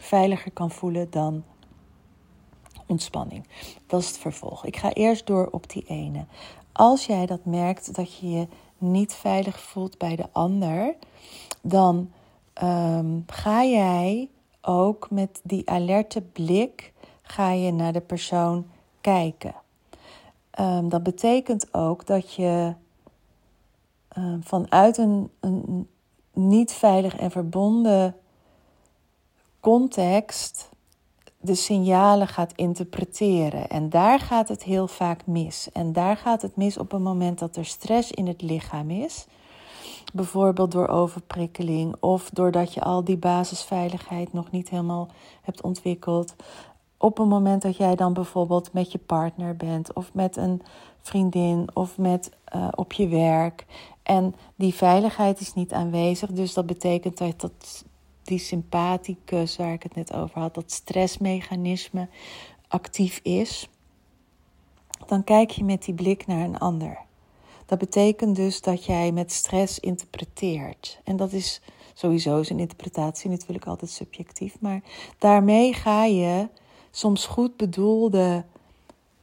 veiliger 0.01 0.51
kan 0.51 0.72
voelen 0.72 1.10
dan 1.10 1.44
ontspanning. 2.86 3.48
Dat 3.88 4.01
is 4.01 4.08
het 4.08 4.18
vervolg. 4.18 4.65
Ik 4.65 4.77
ga 4.77 4.94
eerst 4.94 5.27
door 5.27 5.48
op 5.51 5.70
die 5.70 5.84
ene. 5.88 6.25
Als 6.72 7.06
jij 7.06 7.25
dat 7.25 7.46
merkt 7.46 7.96
dat 7.96 8.18
je 8.18 8.30
je 8.30 8.48
niet 8.81 9.13
veilig 9.13 9.59
voelt 9.59 9.97
bij 9.97 10.15
de 10.15 10.27
ander, 10.31 10.95
dan 11.61 12.11
ehm, 12.53 13.19
ga 13.25 13.63
jij 13.63 14.29
ook 14.61 15.09
met 15.09 15.39
die 15.43 15.69
alerte 15.69 16.21
blik 16.21 16.93
ga 17.21 17.51
je 17.51 17.71
naar 17.71 17.93
de 17.93 18.01
persoon 18.01 18.65
kijken. 19.01 19.53
Um, 20.59 20.89
dat 20.89 21.03
betekent 21.03 21.73
ook 21.73 22.05
dat 22.05 22.33
je 22.33 22.73
um, 24.17 24.43
vanuit 24.43 24.97
een, 24.97 25.31
een 25.39 25.88
niet 26.33 26.71
veilig 26.71 27.15
en 27.15 27.31
verbonden 27.31 28.15
context 29.59 30.69
de 31.41 31.55
signalen 31.55 32.27
gaat 32.27 32.53
interpreteren. 32.55 33.67
En 33.67 33.89
daar 33.89 34.19
gaat 34.19 34.48
het 34.48 34.63
heel 34.63 34.88
vaak 34.88 35.25
mis. 35.25 35.69
En 35.74 35.93
daar 35.93 36.17
gaat 36.17 36.41
het 36.41 36.55
mis 36.55 36.77
op 36.77 36.91
het 36.91 37.01
moment 37.01 37.39
dat 37.39 37.55
er 37.55 37.65
stress 37.65 38.12
in 38.12 38.27
het 38.27 38.41
lichaam 38.41 38.89
is. 38.89 39.25
Bijvoorbeeld 40.13 40.71
door 40.71 40.88
overprikkeling 40.88 41.95
of 42.00 42.29
doordat 42.29 42.74
je 42.74 42.81
al 42.81 43.03
die 43.03 43.17
basisveiligheid 43.17 44.33
nog 44.33 44.51
niet 44.51 44.69
helemaal 44.69 45.10
hebt 45.41 45.62
ontwikkeld. 45.62 46.36
Op 46.98 47.17
het 47.17 47.27
moment 47.27 47.62
dat 47.62 47.77
jij 47.77 47.95
dan 47.95 48.13
bijvoorbeeld 48.13 48.74
met 48.74 48.91
je 48.91 48.98
partner 48.98 49.55
bent 49.55 49.93
of 49.93 50.13
met 50.13 50.38
een 50.38 50.62
vriendin 51.01 51.69
of 51.74 51.98
met 51.98 52.31
uh, 52.55 52.67
op 52.75 52.93
je 52.93 53.07
werk. 53.07 53.65
En 54.03 54.36
die 54.55 54.74
veiligheid 54.74 55.39
is 55.39 55.53
niet 55.53 55.74
aanwezig. 55.74 56.31
Dus 56.31 56.53
dat 56.53 56.65
betekent 56.65 57.17
dat, 57.17 57.41
dat 57.41 57.86
die 58.23 58.39
sympathicus 58.39 59.55
waar 59.55 59.73
ik 59.73 59.83
het 59.83 59.95
net 59.95 60.13
over 60.13 60.39
had, 60.39 60.53
dat 60.53 60.71
stressmechanisme 60.71 62.07
actief 62.67 63.19
is. 63.23 63.69
Dan 65.07 65.23
kijk 65.23 65.49
je 65.49 65.63
met 65.63 65.83
die 65.83 65.93
blik 65.93 66.27
naar 66.27 66.43
een 66.45 66.57
ander. 66.57 66.99
Dat 67.65 67.79
betekent 67.79 68.35
dus 68.35 68.61
dat 68.61 68.85
jij 68.85 69.11
met 69.11 69.31
stress 69.31 69.79
interpreteert. 69.79 70.99
En 71.03 71.15
dat 71.15 71.31
is 71.31 71.61
sowieso 71.93 72.37
een 72.37 72.59
interpretatie 72.59 73.29
natuurlijk 73.29 73.65
altijd 73.65 73.91
subjectief. 73.91 74.59
Maar 74.59 74.81
daarmee 75.17 75.73
ga 75.73 76.05
je 76.05 76.47
soms 76.91 77.25
goed 77.25 77.57
bedoelde 77.57 78.45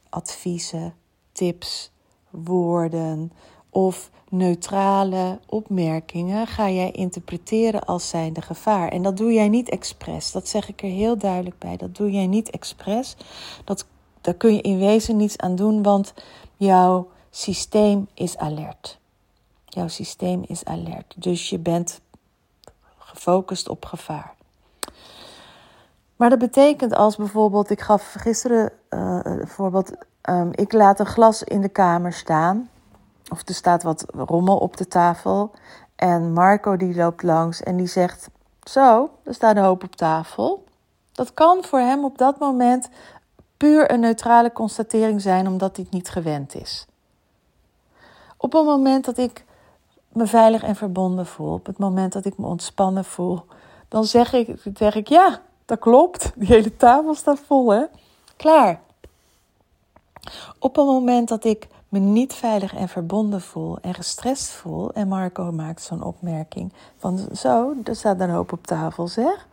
adviezen, 0.09 0.93
tips, 1.31 1.91
woorden 2.29 3.31
of 3.69 4.11
neutrale 4.29 5.39
opmerkingen 5.45 6.47
ga 6.47 6.69
jij 6.69 6.91
interpreteren 6.91 7.85
als 7.85 8.09
zijnde 8.09 8.41
gevaar. 8.41 8.89
En 8.89 9.01
dat 9.01 9.17
doe 9.17 9.33
jij 9.33 9.49
niet 9.49 9.69
expres. 9.69 10.31
Dat 10.31 10.47
zeg 10.47 10.69
ik 10.69 10.81
er 10.81 10.89
heel 10.89 11.17
duidelijk 11.17 11.57
bij. 11.59 11.77
Dat 11.77 11.95
doe 11.95 12.11
jij 12.11 12.27
niet 12.27 12.49
expres. 12.49 13.15
Dat, 13.63 13.85
daar 14.21 14.33
kun 14.33 14.53
je 14.53 14.61
in 14.61 14.79
wezen 14.79 15.17
niets 15.17 15.37
aan 15.37 15.55
doen, 15.55 15.83
want 15.83 16.13
jouw 16.57 17.07
systeem 17.29 18.07
is 18.13 18.37
alert. 18.37 18.99
Jouw 19.65 19.87
systeem 19.87 20.43
is 20.47 20.65
alert. 20.65 21.13
Dus 21.17 21.49
je 21.49 21.59
bent 21.59 22.01
gefocust 22.97 23.69
op 23.69 23.85
gevaar. 23.85 24.37
Maar 26.15 26.29
dat 26.29 26.39
betekent 26.39 26.93
als 26.93 27.15
bijvoorbeeld, 27.15 27.69
ik 27.69 27.81
gaf 27.81 28.13
gisteren 28.17 28.71
uh, 28.89 29.19
voorbeeld, 29.45 29.91
um, 30.29 30.49
ik 30.51 30.73
laat 30.73 30.99
een 30.99 31.05
glas 31.05 31.43
in 31.43 31.61
de 31.61 31.69
kamer 31.69 32.13
staan. 32.13 32.69
Of 33.29 33.47
er 33.47 33.53
staat 33.53 33.83
wat 33.83 34.05
rommel 34.15 34.57
op 34.57 34.77
de 34.77 34.87
tafel. 34.87 35.51
En 35.95 36.33
Marco 36.33 36.77
die 36.77 36.95
loopt 36.95 37.23
langs 37.23 37.63
en 37.63 37.77
die 37.77 37.87
zegt: 37.87 38.29
Zo, 38.63 39.09
er 39.23 39.33
staat 39.33 39.55
een 39.55 39.63
hoop 39.63 39.83
op 39.83 39.95
tafel. 39.95 40.63
Dat 41.11 41.33
kan 41.33 41.63
voor 41.63 41.79
hem 41.79 42.03
op 42.03 42.17
dat 42.17 42.39
moment 42.39 42.89
puur 43.57 43.91
een 43.91 43.99
neutrale 43.99 44.51
constatering 44.51 45.21
zijn, 45.21 45.47
omdat 45.47 45.75
hij 45.75 45.85
het 45.85 45.93
niet 45.93 46.09
gewend 46.09 46.55
is. 46.55 46.85
Op 48.37 48.53
het 48.53 48.65
moment 48.65 49.05
dat 49.05 49.17
ik 49.17 49.45
me 50.13 50.27
veilig 50.27 50.63
en 50.63 50.75
verbonden 50.75 51.25
voel, 51.25 51.53
op 51.53 51.65
het 51.65 51.77
moment 51.77 52.13
dat 52.13 52.25
ik 52.25 52.37
me 52.37 52.45
ontspannen 52.45 53.05
voel, 53.05 53.45
dan 53.87 54.05
zeg 54.05 54.33
ik, 54.33 54.61
zeg 54.73 54.95
ik 54.95 55.07
ja, 55.07 55.41
dat 55.65 55.79
klopt. 55.79 56.31
Die 56.35 56.47
hele 56.47 56.75
tafel 56.75 57.15
staat 57.15 57.39
vol, 57.39 57.69
hè? 57.69 57.83
Klaar. 58.35 58.81
Op 60.59 60.75
het 60.75 60.85
moment 60.85 61.27
dat 61.27 61.43
ik 61.43 61.67
me 61.89 61.99
niet 61.99 62.33
veilig 62.33 62.75
en 62.75 62.89
verbonden 62.89 63.41
voel 63.41 63.77
en 63.81 63.93
gestrest 63.93 64.49
voel, 64.49 64.93
en 64.93 65.07
Marco 65.07 65.51
maakt 65.51 65.81
zo'n 65.81 66.03
opmerking 66.03 66.73
van 66.97 67.27
zo, 67.35 67.73
er 67.83 67.95
staat 67.95 68.19
een 68.19 68.29
hoop 68.29 68.51
op 68.51 68.65
tafel, 68.65 69.07
zeg, 69.07 69.47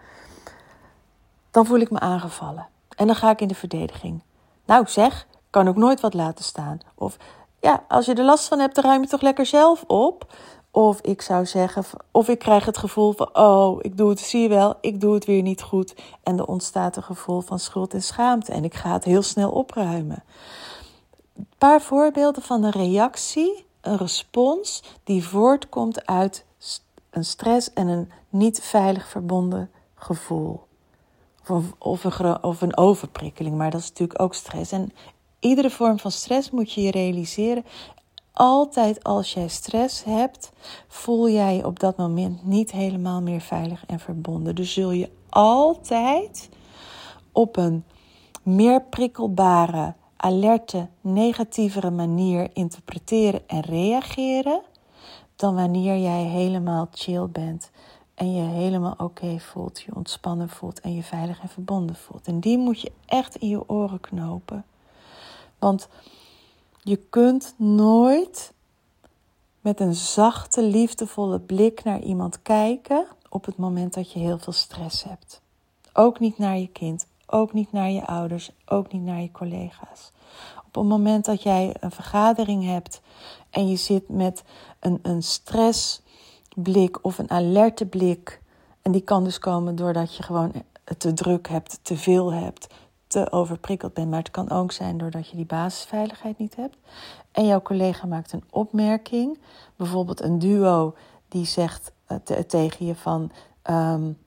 dan 1.50 1.66
voel 1.66 1.81
ik 1.81 1.90
me 1.90 1.99
aangevallen. 1.99 2.69
En 2.97 3.07
dan 3.07 3.16
ga 3.16 3.31
ik 3.31 3.40
in 3.40 3.49
de 3.49 3.55
verdediging. 3.55 4.23
Nou 4.64 4.87
zeg, 4.87 5.26
kan 5.50 5.69
ook 5.69 5.76
nooit 5.76 6.00
wat 6.00 6.14
laten 6.14 6.45
staan. 6.45 6.81
Of 6.95 7.16
ja, 7.61 7.85
als 7.88 8.07
je 8.07 8.14
er 8.14 8.25
last 8.25 8.49
van 8.49 8.59
hebt, 8.59 8.75
dan 8.75 8.85
ruim 8.85 9.00
je 9.00 9.09
toch 9.09 9.21
lekker 9.21 9.47
zelf 9.47 9.85
op. 9.87 10.35
Of 10.71 11.00
ik 11.00 11.23
zou 11.23 11.47
zeggen, 11.47 11.85
of 12.11 12.28
ik 12.28 12.38
krijg 12.38 12.64
het 12.64 12.78
gevoel 12.78 13.12
van, 13.12 13.28
oh, 13.33 13.78
ik 13.81 13.97
doe 13.97 14.09
het, 14.11 14.21
zie 14.21 14.43
je 14.43 14.49
wel, 14.49 14.75
ik 14.81 15.00
doe 15.00 15.14
het 15.14 15.25
weer 15.25 15.43
niet 15.43 15.62
goed. 15.62 15.95
En 16.23 16.38
er 16.38 16.47
ontstaat 16.47 16.97
een 16.97 17.02
gevoel 17.02 17.40
van 17.40 17.59
schuld 17.59 17.95
en 17.95 18.02
schaamte 18.02 18.52
en 18.52 18.64
ik 18.64 18.75
ga 18.75 18.93
het 18.93 19.05
heel 19.05 19.23
snel 19.23 19.50
opruimen. 19.50 20.23
Een 21.37 21.49
paar 21.59 21.83
voorbeelden 21.83 22.43
van 22.43 22.62
een 22.62 22.71
reactie, 22.71 23.66
een 23.81 23.97
respons 23.97 24.83
die 25.05 25.25
voortkomt 25.25 26.07
uit 26.07 26.45
een 27.11 27.25
stress 27.25 27.73
en 27.73 27.87
een 27.87 28.11
niet 28.28 28.61
veilig 28.61 29.09
verbonden 29.09 29.71
gevoel. 29.95 30.64
Of 31.78 32.05
een, 32.05 32.43
of 32.43 32.61
een, 32.61 32.76
overprikkeling, 32.76 33.57
maar 33.57 33.71
dat 33.71 33.81
is 33.81 33.88
natuurlijk 33.88 34.21
ook 34.21 34.35
stress. 34.35 34.73
En 34.73 34.93
iedere 35.38 35.71
vorm 35.71 35.99
van 35.99 36.11
stress 36.11 36.50
moet 36.50 36.73
je 36.73 36.83
je 36.83 36.90
realiseren 36.90 37.64
altijd 38.37 39.05
als 39.05 39.33
jij 39.33 39.49
stress 39.49 40.05
hebt, 40.05 40.52
voel 40.88 41.28
jij 41.28 41.57
je 41.57 41.66
op 41.66 41.81
dat 41.81 41.97
moment 41.97 42.47
niet 42.47 42.71
helemaal 42.71 43.23
meer 43.23 43.40
veilig 43.40 43.87
en 43.87 44.00
verbonden. 44.00 44.55
Dus 44.55 44.73
zul 44.73 44.90
je 44.90 45.11
altijd 45.28 46.49
op 47.33 47.57
een 47.57 47.85
meer 48.43 48.83
prikkelbare, 48.83 49.95
alerte, 50.16 50.88
negatievere 51.00 51.90
manier 51.90 52.50
interpreteren 52.52 53.49
en 53.49 53.61
reageren 53.61 54.62
dan 55.37 55.54
wanneer 55.54 55.99
jij 55.99 56.23
helemaal 56.23 56.88
chill 56.92 57.26
bent 57.28 57.70
en 58.14 58.35
je 58.35 58.42
helemaal 58.42 58.94
oké 58.99 59.38
voelt, 59.38 59.80
je 59.80 59.94
ontspannen 59.94 60.49
voelt 60.49 60.80
en 60.80 60.94
je 60.94 61.02
veilig 61.02 61.40
en 61.40 61.49
verbonden 61.49 61.96
voelt. 61.96 62.26
En 62.26 62.40
die 62.40 62.58
moet 62.58 62.80
je 62.80 62.92
echt 63.06 63.37
in 63.37 63.49
je 63.49 63.68
oren 63.68 64.00
knopen. 64.00 64.64
Want 65.58 65.88
je 66.82 66.96
kunt 66.96 67.54
nooit 67.56 68.52
met 69.61 69.80
een 69.80 69.94
zachte, 69.94 70.62
liefdevolle 70.62 71.40
blik 71.40 71.85
naar 71.85 72.00
iemand 72.00 72.42
kijken 72.42 73.06
op 73.28 73.44
het 73.44 73.56
moment 73.56 73.94
dat 73.94 74.12
je 74.12 74.18
heel 74.18 74.38
veel 74.38 74.52
stress 74.52 75.04
hebt. 75.04 75.40
Ook 75.92 76.20
niet 76.20 76.38
naar 76.38 76.58
je 76.58 76.68
kind, 76.68 77.06
ook 77.26 77.52
niet 77.52 77.73
naar 77.73 77.90
je 77.90 78.06
ouders, 78.06 78.50
ook 78.66 78.92
niet 78.92 79.02
naar 79.02 79.21
je 79.21 79.30
collega's. 79.30 80.12
Op 80.66 80.75
het 80.75 80.85
moment 80.85 81.25
dat 81.25 81.42
jij 81.42 81.76
een 81.80 81.90
vergadering 81.90 82.64
hebt 82.64 83.00
en 83.50 83.68
je 83.68 83.76
zit 83.76 84.09
met 84.09 84.45
een, 84.80 84.99
een 85.02 85.23
stressblik 85.23 87.04
of 87.04 87.18
een 87.18 87.30
alerte 87.30 87.87
blik 87.87 88.40
En 88.83 88.92
die 88.92 89.00
kan 89.00 89.25
dus 89.25 89.38
komen 89.38 89.76
doordat 89.76 90.16
je 90.16 90.23
gewoon 90.23 90.52
te 90.99 91.12
druk 91.12 91.49
hebt, 91.49 91.78
te 91.83 91.97
veel 91.97 92.33
hebt, 92.33 92.66
te 93.06 93.33
overprikkeld 93.33 93.95
bent. 93.95 94.11
Maar 94.11 94.18
het 94.18 94.30
kan 94.30 94.50
ook 94.50 94.73
zijn 94.73 94.99
doordat 94.99 95.28
je 95.28 95.37
die 95.37 95.47
basisveiligheid 95.47 96.38
niet 96.38 96.56
hebt. 96.56 96.76
En 97.33 97.47
jouw 97.47 97.62
collega 97.62 98.06
maakt 98.06 98.33
een 98.33 98.45
opmerking, 98.50 99.38
bijvoorbeeld 99.76 100.23
een 100.23 100.38
duo 100.38 100.95
die 101.28 101.47
zegt 101.47 101.92
uh, 102.09 102.38
tegen 102.38 102.87
je 102.87 102.95
van. 102.95 103.30
Um, 103.71 104.18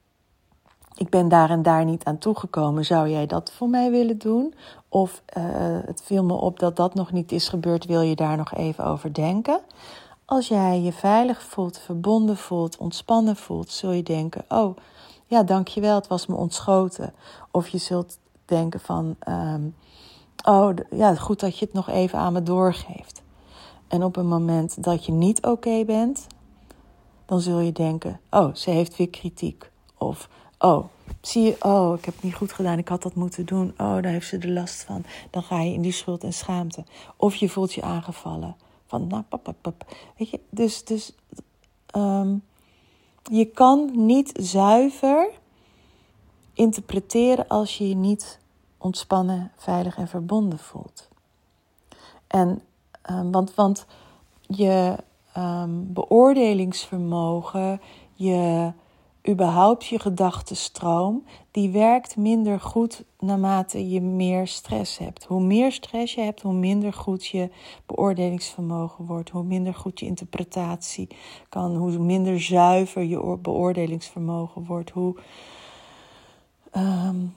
ik 0.96 1.10
ben 1.10 1.28
daar 1.28 1.50
en 1.50 1.62
daar 1.62 1.86
niet 1.86 2.04
aan 2.04 2.18
toegekomen. 2.18 2.86
Zou 2.86 3.10
jij 3.10 3.26
dat 3.26 3.52
voor 3.52 3.70
mij 3.70 3.92
willen 3.92 4.18
doen? 4.18 4.54
Of 4.90 5.22
uh, 5.38 5.44
het 5.86 6.02
viel 6.04 6.24
me 6.24 6.34
op 6.34 6.60
dat 6.60 6.76
dat 6.76 6.94
nog 6.94 7.12
niet 7.12 7.32
is 7.32 7.50
gebeurd. 7.50 7.86
Wil 7.86 8.02
je 8.02 8.16
daar 8.16 8.38
nog 8.38 8.54
even 8.54 8.86
over 8.86 9.14
denken? 9.14 9.60
Als 10.26 10.48
jij 10.48 10.82
je 10.82 10.94
veilig 10.94 11.42
voelt, 11.42 11.78
verbonden 11.78 12.38
voelt, 12.38 12.78
ontspannen 12.78 13.36
voelt, 13.36 13.72
zul 13.72 13.92
je 13.92 14.04
denken: 14.04 14.46
Oh, 14.48 14.78
ja, 15.26 15.44
dankjewel, 15.44 15.96
het 15.96 16.08
was 16.08 16.26
me 16.26 16.36
ontschoten. 16.36 17.14
Of 17.52 17.68
je 17.68 17.78
zult 17.78 18.18
denken 18.46 18.80
van: 18.80 19.16
um, 19.28 19.76
Oh, 20.46 20.70
ja, 20.90 21.16
goed 21.16 21.40
dat 21.40 21.58
je 21.58 21.66
het 21.66 21.74
nog 21.74 21.90
even 21.90 22.20
aan 22.20 22.34
me 22.34 22.44
doorgeeft. 22.44 23.22
En 23.88 24.04
op 24.04 24.16
een 24.16 24.28
moment 24.28 24.84
dat 24.84 25.06
je 25.06 25.12
niet 25.12 25.46
oké 25.46 25.86
bent, 25.86 26.28
dan 27.26 27.42
zul 27.42 27.60
je 27.60 27.72
denken: 27.72 28.20
Oh, 28.30 28.56
ze 28.56 28.70
heeft 28.70 28.98
weer 28.98 29.10
kritiek. 29.10 29.72
Of 29.98 30.30
Oh, 30.60 30.86
zie 31.22 31.44
je, 31.44 31.56
oh, 31.60 31.98
ik 31.98 32.06
heb 32.06 32.14
het 32.14 32.24
niet 32.24 32.36
goed 32.36 32.54
gedaan, 32.54 32.78
ik 32.78 32.88
had 32.88 33.02
dat 33.02 33.16
moeten 33.16 33.46
doen. 33.46 33.70
Oh, 33.78 33.94
daar 33.94 34.12
heeft 34.12 34.28
ze 34.28 34.38
de 34.38 34.52
last 34.52 34.84
van. 34.84 35.04
Dan 35.30 35.44
ga 35.44 35.62
je 35.62 35.74
in 35.74 35.82
die 35.82 35.92
schuld 35.92 36.24
en 36.24 36.34
schaamte. 36.34 36.84
Of 37.16 37.36
je 37.36 37.50
voelt 37.50 37.74
je 37.74 37.82
aangevallen. 37.82 38.56
Van, 38.86 39.08
nou, 39.08 39.24
pap. 39.62 39.86
Weet 40.18 40.30
je, 40.30 40.40
dus, 40.50 40.86
dus 40.86 41.14
um, 41.96 42.44
je 43.24 43.46
kan 43.46 43.92
niet 44.06 44.32
zuiver 44.34 45.30
interpreteren 46.54 47.48
als 47.48 47.78
je 47.78 47.90
je 47.90 47.96
niet 47.96 48.40
ontspannen, 48.78 49.52
veilig 49.58 49.98
en 49.98 50.08
verbonden 50.08 50.60
voelt. 50.60 51.08
En, 52.28 52.62
um, 53.12 53.32
want, 53.32 53.56
want 53.56 53.86
je 54.42 54.96
um, 55.38 55.94
beoordelingsvermogen, 55.94 57.82
je 58.14 58.72
überhaupt 59.30 59.86
je 59.86 60.00
gedachtenstroom, 60.00 61.26
die 61.52 61.70
werkt 61.70 62.18
minder 62.18 62.60
goed 62.60 63.04
naarmate 63.20 63.90
je 63.90 64.02
meer 64.02 64.48
stress 64.48 64.98
hebt. 64.98 65.26
Hoe 65.26 65.42
meer 65.42 65.72
stress 65.72 66.14
je 66.14 66.22
hebt, 66.22 66.42
hoe 66.42 66.54
minder 66.54 66.94
goed 66.94 67.26
je 67.28 67.50
beoordelingsvermogen 67.86 69.06
wordt, 69.06 69.30
hoe 69.30 69.44
minder 69.44 69.74
goed 69.74 70.00
je 70.00 70.06
interpretatie 70.06 71.08
kan, 71.50 71.76
hoe 71.76 71.98
minder 71.98 72.42
zuiver 72.42 73.04
je 73.04 73.38
beoordelingsvermogen 73.42 74.66
wordt, 74.66 74.90
hoe 74.90 75.16
um, 76.76 77.36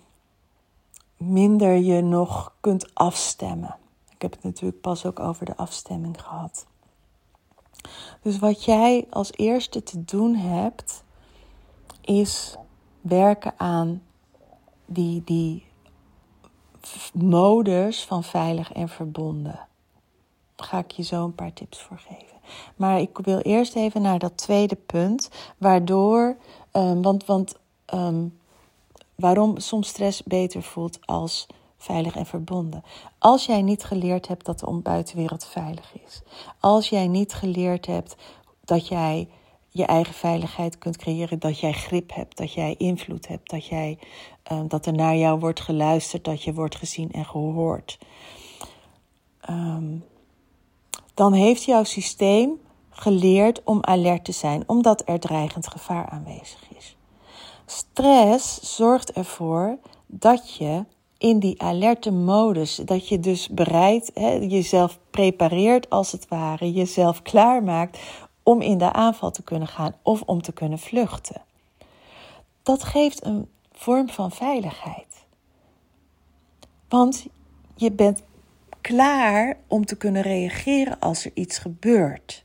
minder 1.17 1.77
je 1.77 2.01
nog 2.01 2.55
kunt 2.61 2.95
afstemmen. 2.95 3.77
Ik 4.15 4.23
heb 4.23 4.33
het 4.33 4.43
natuurlijk 4.43 4.81
pas 4.81 5.07
ook 5.07 5.21
over 5.21 5.47
de 5.47 5.57
afstemming 5.57 6.23
gehad. 6.23 6.67
Dus 8.23 8.39
wat 8.39 8.65
jij 8.65 9.07
als 9.11 9.33
eerste 9.33 9.83
te 9.83 10.05
doen 10.05 10.35
hebt, 10.35 11.05
is 12.03 12.57
werken 13.01 13.55
aan 13.57 14.03
die, 14.87 15.23
die 15.25 15.67
modus 17.13 18.05
van 18.05 18.25
veilig 18.25 18.73
en 18.73 18.89
verbonden. 18.89 19.67
Daar 20.55 20.67
ga 20.67 20.79
ik 20.79 20.91
je 20.91 21.03
zo 21.03 21.25
een 21.25 21.35
paar 21.35 21.53
tips 21.53 21.83
voor 21.83 21.99
geven. 21.99 22.37
Maar 22.77 23.01
ik 23.01 23.19
wil 23.19 23.39
eerst 23.39 23.75
even 23.75 24.03
naar 24.03 24.19
dat 24.19 24.37
tweede 24.37 24.77
punt, 24.77 25.31
waardoor, 25.59 26.37
um, 26.73 27.03
want, 27.03 27.25
want 27.25 27.55
um, 27.95 28.39
waarom 29.15 29.59
soms 29.59 29.89
stress 29.89 30.23
beter 30.23 30.63
voelt 30.63 31.07
als 31.07 31.47
veilig 31.77 32.17
en 32.17 32.27
verbonden. 32.27 32.85
Als 33.19 33.47
jij 33.47 33.63
niet 33.63 33.85
geleerd 33.85 34.29
hebt 34.29 34.45
dat 34.45 34.59
de 34.59 34.73
buitenwereld 34.73 35.45
veilig 35.45 35.93
is, 36.07 36.23
als 36.61 36.89
jij 36.89 37.07
niet 37.07 37.33
geleerd 37.33 37.87
hebt 37.87 38.17
dat 38.65 38.89
jij 38.89 39.29
je 39.73 39.87
eigen 39.87 40.15
veiligheid 40.15 40.79
kunt 40.79 40.97
creëren. 40.97 41.39
Dat 41.39 41.61
jij 41.61 41.73
grip 41.73 42.15
hebt, 42.15 42.37
dat 42.37 42.53
jij 42.53 42.75
invloed 42.79 43.29
hebt, 43.29 43.51
dat, 43.51 43.67
jij, 43.67 43.99
uh, 44.53 44.61
dat 44.69 44.87
er 44.87 44.93
naar 44.93 45.17
jou 45.17 45.39
wordt 45.39 45.61
geluisterd, 45.61 46.25
dat 46.25 46.43
je 46.43 46.55
wordt 46.55 46.77
gezien 46.77 47.11
en 47.13 47.25
gehoord. 47.25 47.99
Um, 49.51 50.05
dan 51.15 51.33
heeft 51.33 51.65
jouw 51.65 51.85
systeem 51.85 52.61
geleerd 52.91 53.63
om 53.65 53.85
alert 53.85 54.25
te 54.25 54.33
zijn, 54.33 54.63
omdat 54.67 55.03
er 55.05 55.21
dreigend 55.21 55.67
gevaar 55.67 56.09
aanwezig 56.09 56.61
is. 56.77 56.97
Stress 57.67 58.77
zorgt 58.77 59.13
ervoor 59.13 59.79
dat 60.07 60.57
je 60.57 60.85
in 61.19 61.39
die 61.39 61.63
alerte 61.63 62.11
modus, 62.11 62.77
dat 62.77 63.09
je 63.09 63.21
dus 63.21 63.49
bereid, 63.49 64.11
hè, 64.15 64.31
jezelf 64.31 64.99
prepareert 65.11 65.91
als 65.91 66.13
het 66.13 66.29
ware, 66.29 66.73
jezelf 66.73 67.23
klaarmaakt 67.23 67.99
om 68.43 68.61
in 68.61 68.79
de 68.79 68.93
aanval 68.93 69.31
te 69.31 69.43
kunnen 69.43 69.69
gaan 69.69 69.95
of 70.03 70.23
om 70.23 70.43
te 70.43 70.53
kunnen 70.53 70.79
vluchten. 70.79 71.43
Dat 72.63 72.85
geeft 72.85 73.25
een 73.25 73.49
vorm 73.73 74.09
van 74.09 74.31
veiligheid. 74.31 75.25
Want 76.89 77.27
je 77.75 77.93
bent 77.93 78.23
klaar 78.81 79.57
om 79.67 79.85
te 79.85 79.97
kunnen 79.97 80.23
reageren 80.23 80.99
als 80.99 81.25
er 81.25 81.31
iets 81.35 81.59
gebeurt. 81.59 82.45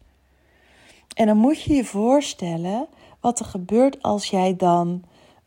En 1.13 1.27
dan 1.27 1.37
moet 1.37 1.61
je 1.61 1.73
je 1.73 1.85
voorstellen 1.85 2.87
wat 3.19 3.39
er 3.39 3.45
gebeurt 3.45 4.01
als 4.01 4.25
jij 4.25 4.55
dan. 4.55 5.03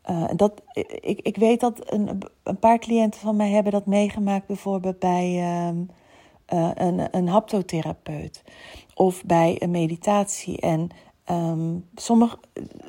Uh, 0.09 0.23
dat, 0.35 0.61
ik, 1.01 1.19
ik 1.21 1.37
weet 1.37 1.59
dat 1.59 1.91
een, 1.91 2.19
een 2.43 2.59
paar 2.59 2.79
cliënten 2.79 3.19
van 3.19 3.35
mij 3.35 3.49
hebben 3.49 3.71
dat 3.71 3.85
meegemaakt, 3.85 4.47
bijvoorbeeld 4.47 4.99
bij 4.99 5.31
uh, 5.31 5.67
uh, 6.53 6.71
een, 6.73 7.07
een 7.17 7.27
haptotherapeut 7.27 8.43
of 9.01 9.23
bij 9.25 9.55
een 9.59 9.71
meditatie. 9.71 10.59
En 10.59 10.89
um, 11.29 11.89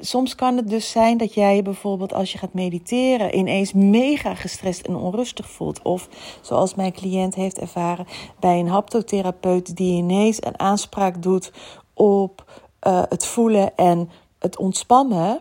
soms 0.00 0.34
kan 0.34 0.56
het 0.56 0.68
dus 0.68 0.90
zijn 0.90 1.16
dat 1.16 1.34
jij 1.34 1.62
bijvoorbeeld 1.62 2.12
als 2.12 2.32
je 2.32 2.38
gaat 2.38 2.54
mediteren 2.54 3.36
ineens 3.36 3.72
mega 3.72 4.34
gestrest 4.34 4.86
en 4.86 4.94
onrustig 4.96 5.50
voelt. 5.50 5.82
Of 5.82 6.08
zoals 6.40 6.74
mijn 6.74 6.92
cliënt 6.92 7.34
heeft 7.34 7.58
ervaren 7.58 8.06
bij 8.40 8.58
een 8.58 8.68
haptotherapeut 8.68 9.76
die 9.76 9.96
ineens 9.96 10.44
een 10.44 10.58
aanspraak 10.58 11.22
doet 11.22 11.52
op 11.94 12.62
uh, 12.86 13.02
het 13.08 13.26
voelen 13.26 13.76
en 13.76 14.10
het 14.38 14.58
ontspannen. 14.58 15.40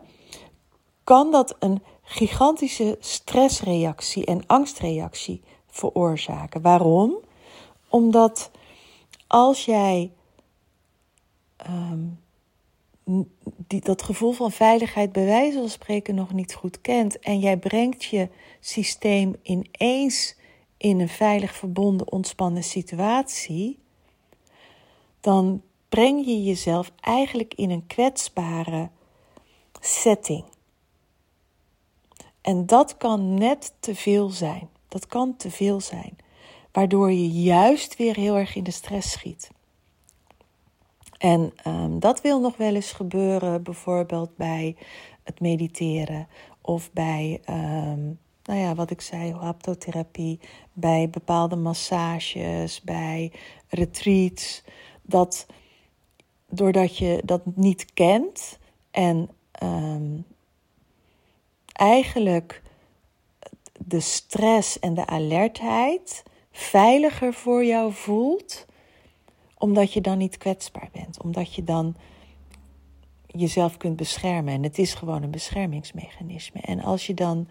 Kan 1.04 1.32
dat 1.32 1.56
een 1.60 1.84
gigantische 2.02 2.98
stressreactie 3.00 4.26
en 4.26 4.44
angstreactie 4.48 5.42
veroorzaken. 5.68 6.62
Waarom? 6.62 7.16
Omdat 7.90 8.52
als 9.28 9.66
jij 9.66 10.12
um, 11.69 12.19
die, 13.67 13.82
dat 13.82 14.02
gevoel 14.02 14.32
van 14.32 14.52
veiligheid 14.52 15.12
bij 15.12 15.26
wijze 15.26 15.58
van 15.58 15.69
spreken 15.69 16.15
nog 16.15 16.34
niet 16.34 16.54
goed 16.54 16.82
kent 16.82 17.19
en 17.19 17.39
jij 17.39 17.58
brengt 17.58 18.04
je 18.04 18.30
systeem 18.60 19.36
ineens 19.41 20.36
in 20.78 21.00
een 21.00 21.10
veilig 21.10 21.56
verbonden 21.56 22.12
ontspannen 22.12 22.63
situatie, 22.63 23.80
dan 25.19 25.62
breng 25.89 26.26
je 26.26 26.43
jezelf 26.43 26.91
eigenlijk 27.00 27.54
in 27.54 27.69
een 27.69 27.88
kwetsbare 27.88 28.89
setting. 29.80 30.43
En 32.41 32.65
dat 32.65 32.97
kan 32.97 33.34
net 33.34 33.74
te 33.80 33.95
veel 33.95 34.30
zijn. 34.30 34.69
Dat 34.88 35.08
kan 35.08 35.38
te 35.38 35.52
veel 35.52 35.82
zijn, 35.82 36.17
waardoor 36.71 37.12
je 37.12 37.30
juist 37.30 37.97
weer 37.97 38.15
heel 38.15 38.36
erg 38.36 38.56
in 38.56 38.63
de 38.63 38.71
stress 38.71 39.12
schiet. 39.12 39.50
En 41.22 41.54
um, 41.68 42.00
dat 42.00 42.22
wil 42.22 42.40
nog 42.40 42.58
wel 42.58 42.76
eens 42.76 42.92
gebeuren, 42.92 43.64
bijvoorbeeld 43.64 44.36
bij 44.36 44.76
het 45.24 45.40
mediteren 45.40 46.28
of 46.62 46.92
bij, 46.92 47.42
um, 47.50 48.20
nou 48.44 48.60
ja, 48.60 48.76
wat 48.76 48.92
ik 48.92 49.02
zei, 49.02 49.34
haptotherapie, 49.34 50.40
bij 50.74 51.10
bepaalde 51.10 51.56
massages, 51.56 52.82
bij 52.82 53.32
retreats. 53.68 54.64
Dat 55.02 55.46
doordat 56.50 56.98
je 56.98 57.22
dat 57.26 57.42
niet 57.56 57.94
kent 57.94 58.60
en 58.92 59.30
um, 59.64 60.26
eigenlijk 61.74 62.62
de 63.86 64.00
stress 64.00 64.80
en 64.80 64.94
de 64.94 65.06
alertheid 65.06 66.24
veiliger 66.52 67.34
voor 67.34 67.66
jou 67.66 67.94
voelt 67.94 68.66
omdat 69.62 69.93
je 69.93 70.02
dan 70.02 70.17
niet 70.17 70.38
kwetsbaar 70.38 70.89
bent, 70.91 71.21
omdat 71.24 71.54
je 71.54 71.63
dan 71.63 71.95
jezelf 73.28 73.78
kunt 73.78 73.95
beschermen. 73.95 74.54
En 74.54 74.63
het 74.63 74.78
is 74.78 74.93
gewoon 74.93 75.24
een 75.24 75.32
beschermingsmechanisme. 75.32 76.62
En 76.62 76.80
als 76.82 77.08
je 77.08 77.13
dan 77.13 77.47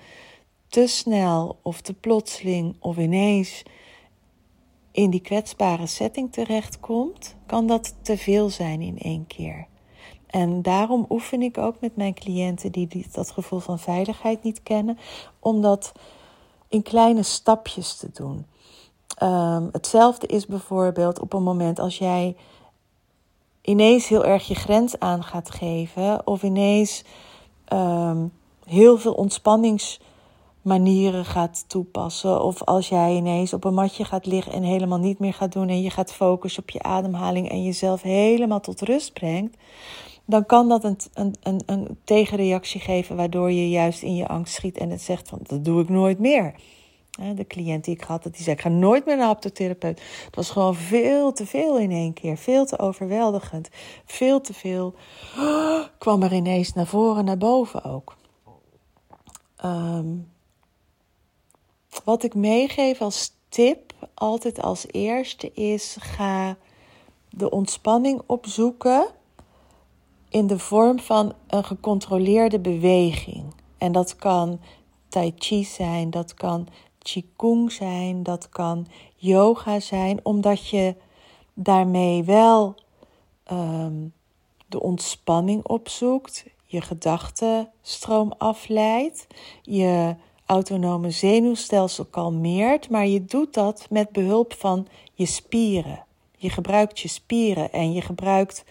te 0.68 0.87
snel 0.87 1.59
of 1.62 1.81
te 1.81 1.94
plotseling 1.94 2.77
of 2.79 2.96
ineens 2.96 3.62
in 4.92 5.11
die 5.11 5.20
kwetsbare 5.20 5.87
setting 5.87 6.33
terechtkomt, 6.33 7.37
kan 7.46 7.66
dat 7.66 7.94
te 8.03 8.16
veel 8.16 8.49
zijn 8.49 8.81
in 8.81 8.99
één 8.99 9.27
keer. 9.27 9.66
En 10.27 10.62
daarom 10.62 11.07
oefen 11.09 11.42
ik 11.42 11.59
ook 11.59 11.81
met 11.81 11.96
mijn 11.96 12.14
cliënten 12.14 12.73
die, 12.73 13.07
dat 13.12 13.31
gevoel 13.31 13.59
van 13.59 13.79
veiligheid 13.79 14.42
niet 14.42 14.62
kennen, 14.62 14.99
om 15.38 15.62
dat 15.62 15.92
in 16.68 16.83
kleine 16.83 17.23
stapjes 17.23 17.96
te 17.96 18.11
doen. 18.12 18.46
Um, 19.23 19.69
hetzelfde 19.73 20.27
is 20.27 20.47
bijvoorbeeld 20.47 21.21
op 21.21 21.33
een 21.33 21.43
moment 21.43 21.79
als 21.79 21.99
jij 21.99 22.37
ineens 23.63 24.09
heel 24.09 24.25
erg 24.25 24.49
je 24.49 24.55
grens 24.55 24.99
aan 24.99 25.23
gaat 25.23 25.51
geven, 25.51 26.27
of 26.27 26.43
ineens 26.43 27.05
um, 27.73 28.33
heel 28.65 28.99
veel 28.99 29.13
ontspanningsmanieren 29.13 31.25
gaat 31.25 31.65
toepassen, 31.67 32.43
of 32.43 32.63
als 32.63 32.89
jij 32.89 33.15
ineens 33.15 33.53
op 33.53 33.65
een 33.65 33.75
matje 33.75 34.05
gaat 34.05 34.27
liggen 34.27 34.53
en 34.53 34.63
helemaal 34.63 34.99
niet 34.99 35.19
meer 35.19 35.35
gaat 35.35 35.53
doen 35.53 35.69
en 35.69 35.83
je 35.83 35.91
gaat 35.91 36.13
focussen 36.13 36.63
op 36.63 36.71
je 36.71 36.83
ademhaling 36.83 37.51
en 37.51 37.65
jezelf 37.65 38.03
helemaal 38.03 38.61
tot 38.61 38.83
rust 38.83 39.13
brengt, 39.13 39.57
dan 40.25 40.47
kan 40.47 40.69
dat 40.69 40.85
een, 40.85 40.97
een, 41.15 41.35
een, 41.43 41.63
een 41.67 41.99
tegenreactie 42.05 42.81
geven 42.81 43.17
waardoor 43.17 43.53
je 43.53 43.69
juist 43.69 44.03
in 44.03 44.15
je 44.15 44.29
angst 44.29 44.55
schiet 44.55 44.79
en 44.79 44.91
het 44.91 45.03
zegt 45.03 45.29
van 45.29 45.39
dat 45.43 45.65
doe 45.65 45.83
ik 45.83 45.89
nooit 45.89 46.19
meer. 46.19 46.55
De 47.35 47.47
cliënt 47.47 47.85
die 47.85 47.95
ik 47.95 48.03
had, 48.03 48.23
die 48.23 48.43
zei: 48.43 48.57
Ik 48.57 48.63
ga 48.63 48.69
nooit 48.69 49.07
meer 49.07 49.17
naar 49.17 49.25
een 49.25 49.31
aptotherapeut. 49.31 50.01
Het 50.25 50.37
was 50.37 50.51
gewoon 50.51 50.75
veel 50.75 51.33
te 51.33 51.47
veel 51.47 51.79
in 51.79 51.91
één 51.91 52.13
keer. 52.13 52.37
Veel 52.37 52.67
te 52.67 52.79
overweldigend. 52.79 53.69
Veel 54.05 54.41
te 54.41 54.55
veel. 54.55 54.95
kwam 55.99 56.23
er 56.23 56.33
ineens 56.33 56.73
naar 56.73 56.87
voren, 56.87 57.25
naar 57.25 57.39
boven 57.39 57.85
ook. 57.85 58.17
Ehm, 59.57 60.17
wat 62.05 62.23
ik 62.23 62.35
meegeef 62.35 63.01
als 63.01 63.33
tip, 63.49 63.95
altijd 64.15 64.63
als 64.63 64.87
eerste, 64.87 65.53
is: 65.53 65.97
ga 66.01 66.57
de 67.31 67.51
ontspanning 67.51 68.23
opzoeken 68.27 69.07
in 70.29 70.47
de 70.47 70.59
vorm 70.59 70.99
van 70.99 71.35
een 71.47 71.65
gecontroleerde 71.65 72.61
beweging. 72.61 73.55
En 73.79 73.93
dat 73.93 74.17
kan 74.17 74.61
tai 75.09 75.35
chi 75.37 75.65
zijn, 75.65 76.11
dat 76.11 76.35
kan 76.35 76.69
qigong 77.03 77.73
zijn, 77.73 78.23
dat 78.23 78.49
kan 78.49 78.87
yoga 79.17 79.81
zijn, 79.81 80.21
omdat 80.23 80.69
je 80.69 80.95
daarmee 81.55 82.25
wel 82.25 82.75
ehm, 83.45 83.95
de 84.67 84.81
ontspanning 84.81 85.67
opzoekt, 85.67 86.45
je 86.65 86.81
gedachtenstroom 86.81 88.33
afleidt, 88.39 89.27
je 89.63 90.15
autonome 90.47 91.11
zenuwstelsel 91.11 92.05
kalmeert, 92.05 92.91
maar 92.91 93.07
je 93.07 93.25
doet 93.25 93.55
dat 93.55 93.87
met 93.91 94.11
behulp 94.11 94.53
van 94.53 94.87
je 95.13 95.27
spieren. 95.27 96.05
Je 96.37 96.51
gebruikt 96.51 97.01
je 97.01 97.09
spieren 97.09 97.73
en 97.73 97.93
je 97.93 98.01
gebruikt 98.01 98.65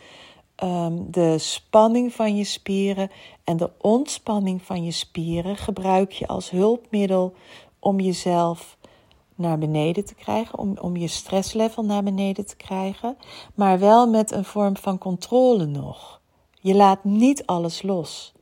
Ehm, 0.59 0.97
de 1.07 1.37
spanning 1.37 2.13
van 2.13 2.35
je 2.35 2.43
spieren 2.43 3.11
en 3.43 3.57
de 3.57 3.69
ontspanning 3.77 4.61
van 4.61 4.83
je 4.83 4.91
spieren 4.91 5.57
gebruik 5.57 6.11
je 6.11 6.27
als 6.27 6.49
hulpmiddel 6.49 7.33
om 7.79 7.99
jezelf 7.99 8.77
naar 9.35 9.57
beneden 9.57 10.05
te 10.05 10.15
krijgen, 10.15 10.59
om, 10.59 10.77
om 10.81 10.97
je 10.97 11.07
stresslevel 11.07 11.83
naar 11.83 12.03
beneden 12.03 12.45
te 12.45 12.55
krijgen, 12.55 13.17
maar 13.55 13.79
wel 13.79 14.09
met 14.09 14.31
een 14.31 14.45
vorm 14.45 14.77
van 14.77 14.97
controle 14.97 15.65
nog. 15.65 16.21
Je 16.61 16.75
laat 16.75 17.03
niet 17.03 17.45
alles 17.45 17.81
los. 17.81 18.33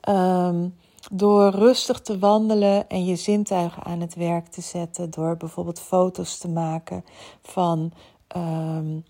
Ehm, 0.00 0.68
door 1.12 1.50
rustig 1.50 2.00
te 2.00 2.18
wandelen 2.18 2.88
en 2.88 3.04
je 3.04 3.16
zintuigen 3.16 3.84
aan 3.84 4.00
het 4.00 4.14
werk 4.14 4.46
te 4.46 4.60
zetten, 4.60 5.10
door 5.10 5.36
bijvoorbeeld 5.36 5.80
foto's 5.80 6.38
te 6.38 6.48
maken 6.48 7.04
van 7.42 7.92
ehm, 8.26 9.00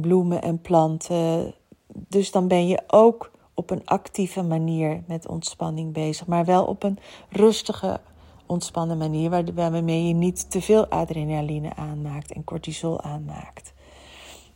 bloemen 0.00 0.42
en 0.42 0.60
planten. 0.60 1.54
Dus 1.88 2.30
dan 2.30 2.48
ben 2.48 2.66
je 2.66 2.82
ook 2.86 3.30
op 3.54 3.70
een 3.70 3.82
actieve 3.84 4.42
manier 4.42 5.02
met 5.06 5.28
ontspanning 5.28 5.92
bezig, 5.92 6.26
maar 6.26 6.44
wel 6.44 6.64
op 6.64 6.82
een 6.82 6.98
rustige, 7.28 8.00
ontspannen 8.46 8.98
manier, 8.98 9.54
waarmee 9.54 10.06
je 10.08 10.14
niet 10.14 10.50
te 10.50 10.62
veel 10.62 10.86
adrenaline 10.86 11.74
aanmaakt 11.76 12.32
en 12.32 12.44
cortisol 12.44 13.00
aanmaakt. 13.00 13.72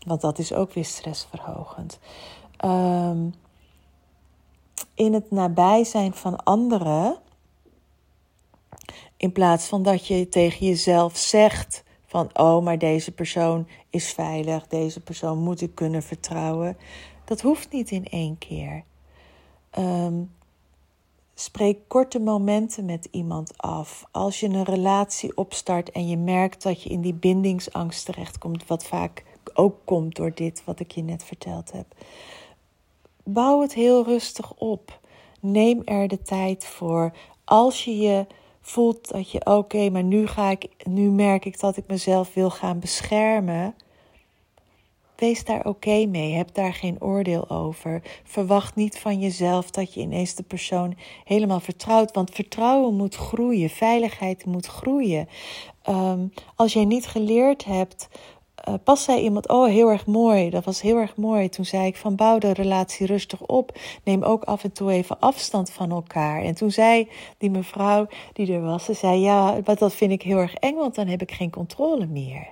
Want 0.07 0.21
dat 0.21 0.39
is 0.39 0.53
ook 0.53 0.73
weer 0.73 0.85
stressverhogend. 0.85 1.99
Um, 2.65 3.35
in 4.95 5.13
het 5.13 5.31
nabij 5.31 5.85
zijn 5.85 6.15
van 6.15 6.45
anderen, 6.45 7.17
in 9.17 9.33
plaats 9.33 9.67
van 9.67 9.83
dat 9.83 10.07
je 10.07 10.29
tegen 10.29 10.67
jezelf 10.67 11.17
zegt 11.17 11.83
van 12.07 12.31
oh, 12.33 12.65
maar 12.65 12.79
deze 12.79 13.13
persoon 13.13 13.69
is 13.91 14.13
veilig, 14.13 14.67
deze 14.67 15.01
persoon 15.01 15.39
moet 15.39 15.61
ik 15.61 15.75
kunnen 15.75 16.03
vertrouwen. 16.03 16.77
Dat 17.25 17.41
hoeft 17.41 17.73
niet 17.73 17.91
in 17.91 18.05
één 18.05 18.39
keer. 18.39 18.85
Um, 19.79 20.31
spreek 21.41 21.79
korte 21.87 22.19
momenten 22.19 22.85
met 22.85 23.09
iemand 23.11 23.53
af. 23.57 24.05
Als 24.11 24.41
je 24.41 24.49
een 24.49 24.65
relatie 24.65 25.37
opstart 25.37 25.91
en 25.91 26.09
je 26.09 26.17
merkt 26.17 26.63
dat 26.63 26.83
je 26.83 26.91
in 26.91 27.01
die 27.01 27.15
bindingsangst 27.15 28.05
terechtkomt, 28.05 28.67
wat 28.67 28.85
vaak 28.85 29.25
ook 29.55 29.75
komt 29.85 30.17
door 30.17 30.35
dit 30.35 30.63
wat 30.65 30.81
ik 30.81 30.93
je 30.93 31.03
net 31.03 31.25
verteld 31.25 31.73
heb. 31.73 31.87
Bouw 33.25 33.61
het 33.61 33.75
heel 33.75 34.05
rustig 34.05 34.55
op. 34.55 35.01
Neem 35.41 35.83
er 35.85 36.09
de 36.09 36.23
tijd 36.23 36.67
voor. 36.67 37.13
Als 37.45 37.85
je 37.85 37.99
je 37.99 38.27
voelt 38.61 39.09
dat 39.09 39.31
je 39.31 39.47
oké, 39.47 39.91
maar 39.91 40.03
nu 40.03 40.27
ga 40.27 40.51
ik, 40.51 40.69
nu 40.85 41.11
merk 41.11 41.45
ik 41.45 41.61
dat 41.61 41.77
ik 41.77 41.87
mezelf 41.87 42.35
wil 42.35 42.51
gaan 42.51 42.79
beschermen. 42.79 43.75
Wees 45.21 45.45
daar 45.45 45.67
oké 45.67 46.07
mee. 46.07 46.33
Heb 46.33 46.55
daar 46.55 46.75
geen 46.75 46.97
oordeel 47.01 47.51
over. 47.51 48.03
Verwacht 48.25 48.75
niet 48.75 48.99
van 48.99 49.21
jezelf 49.21 49.71
dat 49.71 49.95
je 49.95 50.01
ineens 50.01 50.35
de 50.35 50.43
persoon 50.43 50.97
helemaal 51.25 51.61
vertrouwt. 51.61 52.13
Want 52.13 52.31
vertrouwen 52.31 52.95
moet 52.95 53.15
groeien. 53.15 53.71
Veiligheid 53.71 54.45
moet 54.45 54.67
groeien. 54.67 55.29
Um, 55.89 56.33
als 56.57 56.73
jij 56.73 56.85
niet 56.85 57.07
geleerd 57.07 57.65
hebt 57.65 58.09
uh, 58.69 58.75
pas 58.85 59.05
zei 59.05 59.21
iemand, 59.21 59.49
oh 59.49 59.67
heel 59.67 59.89
erg 59.91 60.07
mooi, 60.07 60.51
dat 60.51 60.65
was 60.65 60.81
heel 60.81 60.97
erg 60.97 61.17
mooi. 61.17 61.49
Toen 61.49 61.65
zei 61.65 61.87
ik 61.87 61.97
van 61.97 62.17
bouw 62.17 62.39
de 62.39 62.53
relatie 62.53 63.07
rustig 63.07 63.41
op. 63.41 63.79
Neem 64.05 64.23
ook 64.23 64.45
af 64.45 64.65
en 64.65 64.73
toe 64.73 64.91
even 64.91 65.21
afstand 65.21 65.71
van 65.71 65.91
elkaar. 65.91 66.43
En 66.43 66.55
toen 66.55 66.71
zei 66.71 67.09
die 67.39 67.51
mevrouw 67.51 68.07
die 68.33 68.53
er 68.53 68.63
was, 68.63 68.85
ze 68.85 68.95
zei 68.95 69.21
ja, 69.21 69.61
dat 69.61 69.95
vind 69.95 70.13
ik 70.13 70.23
heel 70.23 70.39
erg 70.39 70.55
eng, 70.55 70.77
want 70.77 70.95
dan 70.95 71.07
heb 71.07 71.23
ik 71.23 71.33
geen 71.33 71.51
controle 71.51 72.07
meer. 72.07 72.47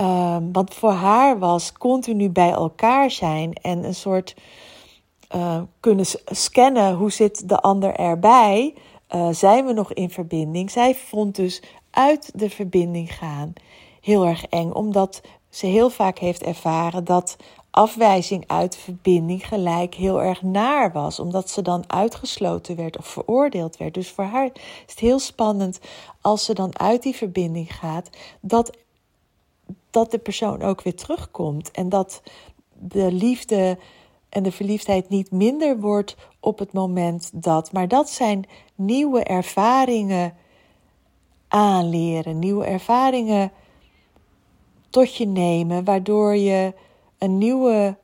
Um, 0.00 0.52
want 0.52 0.74
voor 0.74 0.92
haar 0.92 1.38
was 1.38 1.72
continu 1.72 2.30
bij 2.30 2.50
elkaar 2.50 3.10
zijn 3.10 3.52
en 3.52 3.84
een 3.84 3.94
soort 3.94 4.36
uh, 5.34 5.62
kunnen 5.80 6.06
scannen 6.24 6.94
hoe 6.94 7.12
zit 7.12 7.48
de 7.48 7.60
ander 7.60 7.94
erbij. 7.94 8.74
Uh, 9.14 9.28
zijn 9.30 9.66
we 9.66 9.72
nog 9.72 9.92
in 9.92 10.10
verbinding? 10.10 10.70
Zij 10.70 10.94
vond 10.94 11.34
dus 11.34 11.62
uit 11.90 12.30
de 12.34 12.50
verbinding 12.50 13.14
gaan 13.14 13.52
heel 14.00 14.26
erg 14.26 14.46
eng, 14.46 14.70
omdat 14.70 15.20
ze 15.50 15.66
heel 15.66 15.90
vaak 15.90 16.18
heeft 16.18 16.42
ervaren 16.42 17.04
dat 17.04 17.36
afwijzing 17.70 18.44
uit 18.46 18.76
verbinding 18.76 19.48
gelijk 19.48 19.94
heel 19.94 20.22
erg 20.22 20.42
naar 20.42 20.92
was, 20.92 21.20
omdat 21.20 21.50
ze 21.50 21.62
dan 21.62 21.84
uitgesloten 21.86 22.76
werd 22.76 22.98
of 22.98 23.06
veroordeeld 23.06 23.76
werd. 23.76 23.94
Dus 23.94 24.10
voor 24.10 24.24
haar 24.24 24.50
is 24.54 24.60
het 24.86 24.98
heel 24.98 25.18
spannend 25.18 25.80
als 26.20 26.44
ze 26.44 26.54
dan 26.54 26.78
uit 26.78 27.02
die 27.02 27.16
verbinding 27.16 27.74
gaat, 27.74 28.10
dat, 28.40 28.70
dat 29.96 30.10
de 30.10 30.18
persoon 30.18 30.62
ook 30.62 30.82
weer 30.82 30.94
terugkomt 30.94 31.70
en 31.70 31.88
dat 31.88 32.22
de 32.72 33.12
liefde 33.12 33.78
en 34.28 34.42
de 34.42 34.52
verliefdheid 34.52 35.08
niet 35.08 35.30
minder 35.30 35.80
wordt 35.80 36.16
op 36.40 36.58
het 36.58 36.72
moment 36.72 37.30
dat. 37.34 37.72
Maar 37.72 37.88
dat 37.88 38.10
zijn 38.10 38.44
nieuwe 38.74 39.22
ervaringen 39.24 40.34
aanleren, 41.48 42.38
nieuwe 42.38 42.64
ervaringen 42.64 43.52
tot 44.90 45.16
je 45.16 45.26
nemen, 45.26 45.84
waardoor 45.84 46.36
je 46.36 46.74
een 47.18 47.38
nieuwe 47.38 47.96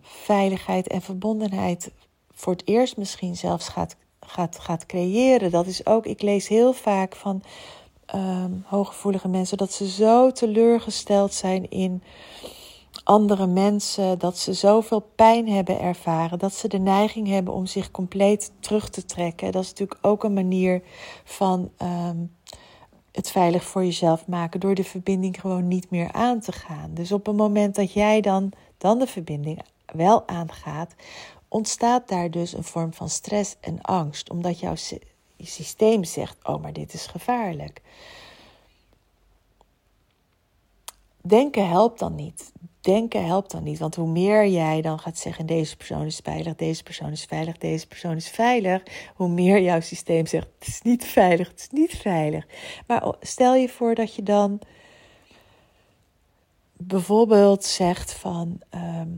veiligheid 0.00 0.86
en 0.86 1.02
verbondenheid 1.02 1.92
voor 2.32 2.52
het 2.52 2.68
eerst 2.68 2.96
misschien 2.96 3.36
zelfs 3.36 3.68
gaat, 3.68 3.96
gaat, 4.20 4.58
gaat 4.58 4.86
creëren. 4.86 5.50
Dat 5.50 5.66
is 5.66 5.86
ook, 5.86 6.06
ik 6.06 6.22
lees 6.22 6.48
heel 6.48 6.72
vaak 6.72 7.16
van 7.16 7.42
um, 8.14 8.64
hooggevoelige 8.66 9.28
mensen 9.28 9.58
dat 9.58 9.72
ze 9.72 9.88
zo 9.88 10.30
teleurgesteld 10.30 11.34
zijn 11.34 11.70
in 11.70 12.02
andere 13.04 13.46
mensen, 13.46 14.18
dat 14.18 14.38
ze 14.38 14.52
zoveel 14.52 15.00
pijn 15.14 15.48
hebben 15.48 15.80
ervaren, 15.80 16.38
dat 16.38 16.54
ze 16.54 16.68
de 16.68 16.78
neiging 16.78 17.28
hebben 17.28 17.54
om 17.54 17.66
zich 17.66 17.90
compleet 17.90 18.52
terug 18.60 18.88
te 18.88 19.04
trekken. 19.04 19.52
Dat 19.52 19.62
is 19.62 19.68
natuurlijk 19.68 19.98
ook 20.02 20.24
een 20.24 20.32
manier 20.32 20.82
van 21.24 21.70
um, 21.82 22.36
het 23.12 23.30
veilig 23.30 23.64
voor 23.64 23.84
jezelf 23.84 24.26
maken 24.26 24.60
door 24.60 24.74
de 24.74 24.84
verbinding 24.84 25.40
gewoon 25.40 25.68
niet 25.68 25.90
meer 25.90 26.12
aan 26.12 26.40
te 26.40 26.52
gaan. 26.52 26.90
Dus 26.94 27.12
op 27.12 27.26
het 27.26 27.36
moment 27.36 27.74
dat 27.74 27.92
jij 27.92 28.20
dan, 28.20 28.52
dan 28.78 28.98
de 28.98 29.06
verbinding 29.06 29.62
wel 29.86 30.28
aangaat, 30.28 30.94
ontstaat 31.48 32.08
daar 32.08 32.30
dus 32.30 32.52
een 32.52 32.64
vorm 32.64 32.92
van 32.92 33.08
stress 33.08 33.56
en 33.60 33.80
angst, 33.80 34.30
omdat 34.30 34.58
jouw 34.58 34.74
systeem 35.44 36.04
zegt: 36.04 36.36
Oh, 36.42 36.62
maar 36.62 36.72
dit 36.72 36.94
is 36.94 37.06
gevaarlijk. 37.06 37.80
Denken 41.20 41.68
helpt 41.68 41.98
dan 41.98 42.14
niet. 42.14 42.52
denken 42.80 43.26
helpt 43.26 43.50
dan 43.50 43.62
niet. 43.62 43.78
Want 43.78 43.94
hoe 43.94 44.08
meer 44.08 44.46
jij 44.46 44.82
dan 44.82 44.98
gaat 44.98 45.18
zeggen: 45.18 45.46
deze 45.46 45.76
persoon 45.76 46.06
is 46.06 46.20
veilig, 46.22 46.54
deze 46.54 46.82
persoon 46.82 47.10
is 47.10 47.24
veilig, 47.24 47.58
deze 47.58 47.86
persoon 47.86 48.16
is 48.16 48.28
veilig, 48.28 48.82
hoe 49.14 49.28
meer 49.28 49.60
jouw 49.60 49.80
systeem 49.80 50.26
zegt: 50.26 50.48
het 50.58 50.68
is 50.68 50.82
niet 50.82 51.04
veilig, 51.04 51.48
het 51.48 51.60
is 51.60 51.68
niet 51.70 51.94
veilig. 51.94 52.46
Maar 52.86 53.14
stel 53.20 53.54
je 53.54 53.68
voor 53.68 53.94
dat 53.94 54.14
je 54.14 54.22
dan 54.22 54.60
bijvoorbeeld 56.72 57.64
zegt 57.64 58.12
van. 58.12 58.60
Ehm, 58.70 59.08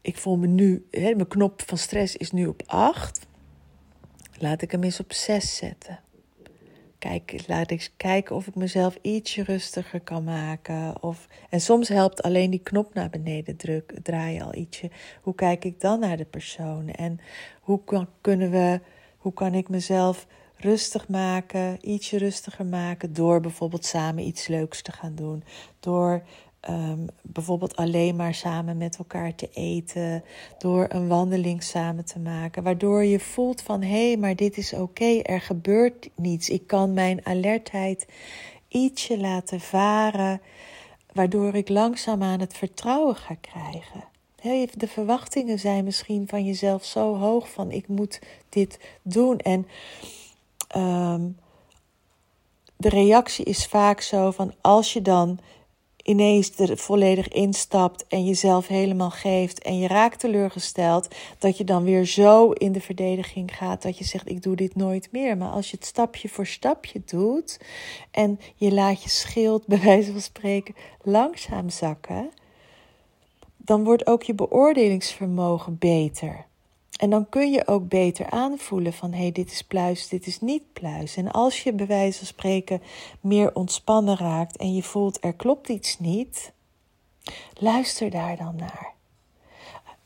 ik 0.00 0.18
voel 0.18 0.36
me 0.36 0.46
nu, 0.46 0.86
mijn 0.90 1.28
knop 1.28 1.62
van 1.66 1.78
stress 1.78 2.16
is 2.16 2.30
nu 2.30 2.46
op 2.46 2.62
8. 2.66 3.26
Laat 4.38 4.62
ik 4.62 4.70
hem 4.70 4.82
eens 4.82 5.00
op 5.00 5.12
6 5.12 5.56
zetten. 5.56 6.00
Kijk, 6.98 7.44
laat 7.46 7.70
ik 7.70 7.90
kijken 7.96 8.36
of 8.36 8.46
ik 8.46 8.54
mezelf 8.54 8.98
ietsje 9.02 9.42
rustiger 9.42 10.00
kan 10.00 10.24
maken. 10.24 11.02
Of, 11.02 11.26
en 11.50 11.60
soms 11.60 11.88
helpt 11.88 12.22
alleen 12.22 12.50
die 12.50 12.62
knop 12.62 12.94
naar 12.94 13.10
beneden 13.10 13.56
druk, 13.56 13.94
draaien 14.02 14.44
al 14.44 14.54
ietsje. 14.54 14.90
Hoe 15.22 15.34
kijk 15.34 15.64
ik 15.64 15.80
dan 15.80 16.00
naar 16.00 16.16
de 16.16 16.24
persoon? 16.24 16.88
En 16.88 17.20
hoe 17.60 17.84
kan, 17.84 18.08
kunnen 18.20 18.50
we, 18.50 18.80
hoe 19.16 19.32
kan 19.32 19.54
ik 19.54 19.68
mezelf 19.68 20.26
rustig 20.56 21.08
maken, 21.08 21.90
ietsje 21.90 22.18
rustiger 22.18 22.66
maken 22.66 23.12
door 23.12 23.40
bijvoorbeeld 23.40 23.84
samen 23.84 24.26
iets 24.26 24.46
leuks 24.46 24.82
te 24.82 24.92
gaan 24.92 25.14
doen. 25.14 25.44
Door 25.80 26.22
um, 26.70 27.06
bijvoorbeeld 27.22 27.76
alleen 27.76 28.16
maar 28.16 28.34
samen 28.34 28.76
met 28.76 28.96
elkaar 28.96 29.34
te 29.34 29.48
eten, 29.52 30.24
door 30.58 30.86
een 30.88 31.08
wandeling 31.08 31.62
samen 31.62 32.04
te 32.04 32.18
maken, 32.18 32.62
waardoor 32.62 33.04
je 33.04 33.20
voelt 33.20 33.62
van 33.62 33.82
hé, 33.82 34.06
hey, 34.08 34.16
maar 34.16 34.36
dit 34.36 34.56
is 34.56 34.72
oké, 34.72 35.20
er 35.22 35.40
gebeurt 35.40 36.08
niets. 36.14 36.48
Ik 36.48 36.66
kan 36.66 36.92
mijn 36.92 37.26
alertheid 37.26 38.06
ietsje 38.68 39.18
laten 39.18 39.60
varen, 39.60 40.40
waardoor 41.12 41.54
ik 41.54 41.68
langzaam 41.68 42.22
aan 42.22 42.40
het 42.40 42.54
vertrouwen 42.54 43.16
ga 43.16 43.34
krijgen. 43.40 44.04
De 44.74 44.88
verwachtingen 44.88 45.58
zijn 45.58 45.84
misschien 45.84 46.28
van 46.28 46.44
jezelf 46.44 46.84
zo 46.84 47.16
hoog 47.16 47.50
van 47.50 47.70
ik 47.70 47.88
moet 47.88 48.20
dit 48.48 48.78
doen 49.02 49.38
en 49.38 49.66
um, 50.76 51.36
de 52.76 52.88
reactie 52.88 53.44
is 53.44 53.66
vaak 53.66 54.00
zo 54.00 54.30
van 54.30 54.54
als 54.60 54.92
je 54.92 55.02
dan 55.02 55.38
ineens 56.04 56.58
er 56.58 56.76
volledig 56.76 57.28
instapt 57.28 58.06
en 58.06 58.24
jezelf 58.24 58.66
helemaal 58.66 59.10
geeft 59.10 59.62
en 59.62 59.78
je 59.78 59.88
raakt 59.88 60.18
teleurgesteld, 60.18 61.14
dat 61.38 61.56
je 61.56 61.64
dan 61.64 61.84
weer 61.84 62.04
zo 62.04 62.50
in 62.50 62.72
de 62.72 62.80
verdediging 62.80 63.56
gaat 63.56 63.82
dat 63.82 63.98
je 63.98 64.04
zegt: 64.04 64.28
Ik 64.28 64.42
doe 64.42 64.56
dit 64.56 64.76
nooit 64.76 65.08
meer. 65.12 65.36
Maar 65.36 65.50
als 65.50 65.70
je 65.70 65.76
het 65.76 65.86
stapje 65.86 66.28
voor 66.28 66.46
stapje 66.46 67.02
doet 67.04 67.60
en 68.10 68.40
je 68.54 68.72
laat 68.72 69.02
je 69.02 69.08
schild, 69.08 69.66
bij 69.66 69.80
wijze 69.80 70.12
van 70.12 70.20
spreken, 70.20 70.74
langzaam 71.02 71.70
zakken, 71.70 72.30
dan 73.56 73.84
wordt 73.84 74.06
ook 74.06 74.22
je 74.22 74.34
beoordelingsvermogen 74.34 75.78
beter. 75.78 76.46
En 77.04 77.10
dan 77.10 77.28
kun 77.28 77.50
je 77.50 77.66
ook 77.66 77.88
beter 77.88 78.30
aanvoelen 78.30 78.92
van 78.92 79.12
hé, 79.12 79.20
hey, 79.20 79.32
dit 79.32 79.52
is 79.52 79.62
pluis, 79.62 80.08
dit 80.08 80.26
is 80.26 80.40
niet 80.40 80.72
pluis. 80.72 81.16
En 81.16 81.30
als 81.30 81.62
je 81.62 81.72
bij 81.72 81.86
wijze 81.86 82.18
van 82.18 82.26
spreken 82.26 82.82
meer 83.20 83.54
ontspannen 83.54 84.16
raakt 84.16 84.56
en 84.56 84.74
je 84.74 84.82
voelt 84.82 85.24
er 85.24 85.34
klopt 85.34 85.68
iets 85.68 85.98
niet, 85.98 86.52
luister 87.54 88.10
daar 88.10 88.36
dan 88.36 88.56
naar. 88.56 88.92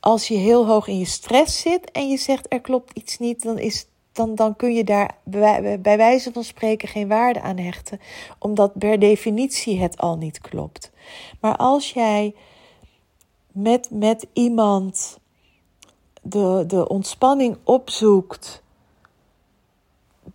Als 0.00 0.28
je 0.28 0.34
heel 0.34 0.66
hoog 0.66 0.86
in 0.86 0.98
je 0.98 1.04
stress 1.04 1.60
zit 1.60 1.90
en 1.90 2.08
je 2.08 2.16
zegt 2.16 2.46
er 2.48 2.60
klopt 2.60 2.98
iets 2.98 3.18
niet, 3.18 3.42
dan, 3.42 3.58
is, 3.58 3.86
dan, 4.12 4.34
dan 4.34 4.56
kun 4.56 4.74
je 4.74 4.84
daar 4.84 5.16
bij, 5.24 5.96
wijze 5.96 6.32
van 6.32 6.44
spreken 6.44 6.88
geen 6.88 7.08
waarde 7.08 7.40
aan 7.40 7.58
hechten, 7.58 8.00
omdat 8.38 8.78
per 8.78 8.98
definitie 8.98 9.80
het 9.80 9.98
al 9.98 10.16
niet 10.16 10.40
klopt. 10.40 10.90
Maar 11.40 11.56
als 11.56 11.92
jij 11.92 12.34
met, 13.52 13.90
met 13.90 14.26
iemand 14.32 15.18
de, 16.28 16.64
de 16.66 16.88
ontspanning 16.88 17.56
opzoekt, 17.64 18.62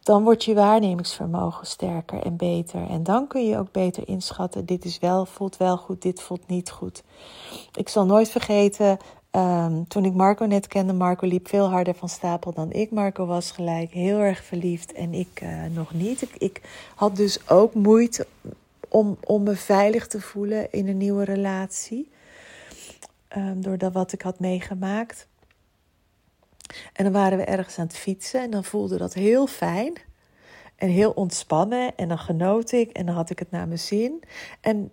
dan 0.03 0.23
wordt 0.23 0.43
je 0.43 0.53
waarnemingsvermogen 0.53 1.67
sterker 1.67 2.21
en 2.21 2.36
beter. 2.36 2.89
En 2.89 3.03
dan 3.03 3.27
kun 3.27 3.45
je 3.45 3.58
ook 3.58 3.71
beter 3.71 4.08
inschatten: 4.08 4.65
dit 4.65 4.86
is 4.86 4.99
wel, 4.99 5.25
voelt 5.25 5.58
wel 5.58 5.77
goed, 5.77 6.01
dit 6.01 6.21
voelt 6.21 6.47
niet 6.47 6.71
goed. 6.71 7.03
Ik 7.73 7.89
zal 7.89 8.06
nooit 8.06 8.29
vergeten, 8.29 8.97
um, 9.32 9.88
toen 9.88 10.06
ik 10.06 10.13
Marco 10.13 10.45
net 10.45 10.67
kende, 10.67 10.93
Marco 10.93 11.27
liep 11.27 11.47
veel 11.47 11.69
harder 11.69 11.95
van 11.95 12.10
stapel 12.10 12.53
dan 12.53 12.71
ik. 12.71 12.91
Marco 12.91 13.25
was 13.25 13.51
gelijk 13.51 13.91
heel 13.91 14.19
erg 14.19 14.43
verliefd 14.43 14.91
en 14.93 15.13
ik 15.13 15.41
uh, 15.43 15.63
nog 15.73 15.93
niet. 15.93 16.21
Ik, 16.21 16.36
ik, 16.38 16.62
had 16.95 17.15
dus 17.15 17.49
ook 17.49 17.73
moeite 17.73 18.27
om, 18.89 19.17
om 19.23 19.43
me 19.43 19.56
veilig 19.56 20.08
te 20.08 20.21
voelen 20.21 20.71
in 20.71 20.88
een 20.88 20.97
nieuwe 20.97 21.23
relatie. 21.23 22.12
Um, 23.38 23.62
door 23.62 23.77
dat 23.77 23.93
wat 23.93 24.13
ik 24.13 24.21
had 24.21 24.39
meegemaakt. 24.39 25.27
En 26.93 27.04
dan 27.04 27.13
waren 27.13 27.38
we 27.38 27.43
ergens 27.43 27.80
aan 27.80 27.88
het 27.88 27.97
fietsen 27.97 28.41
en 28.41 28.49
dan 28.49 28.63
voelde 28.63 28.97
dat 28.97 29.13
heel 29.13 29.47
fijn 29.47 29.93
en 30.76 30.89
heel 30.89 31.12
ontspannen. 31.12 31.95
En 31.95 32.08
dan 32.08 32.19
genoot 32.19 32.71
ik 32.71 32.89
en 32.89 33.06
dan 33.06 33.15
had 33.15 33.30
ik 33.30 33.39
het 33.39 33.52
naar 33.52 33.67
mijn 33.67 33.80
zin. 33.80 34.23
En 34.62 34.91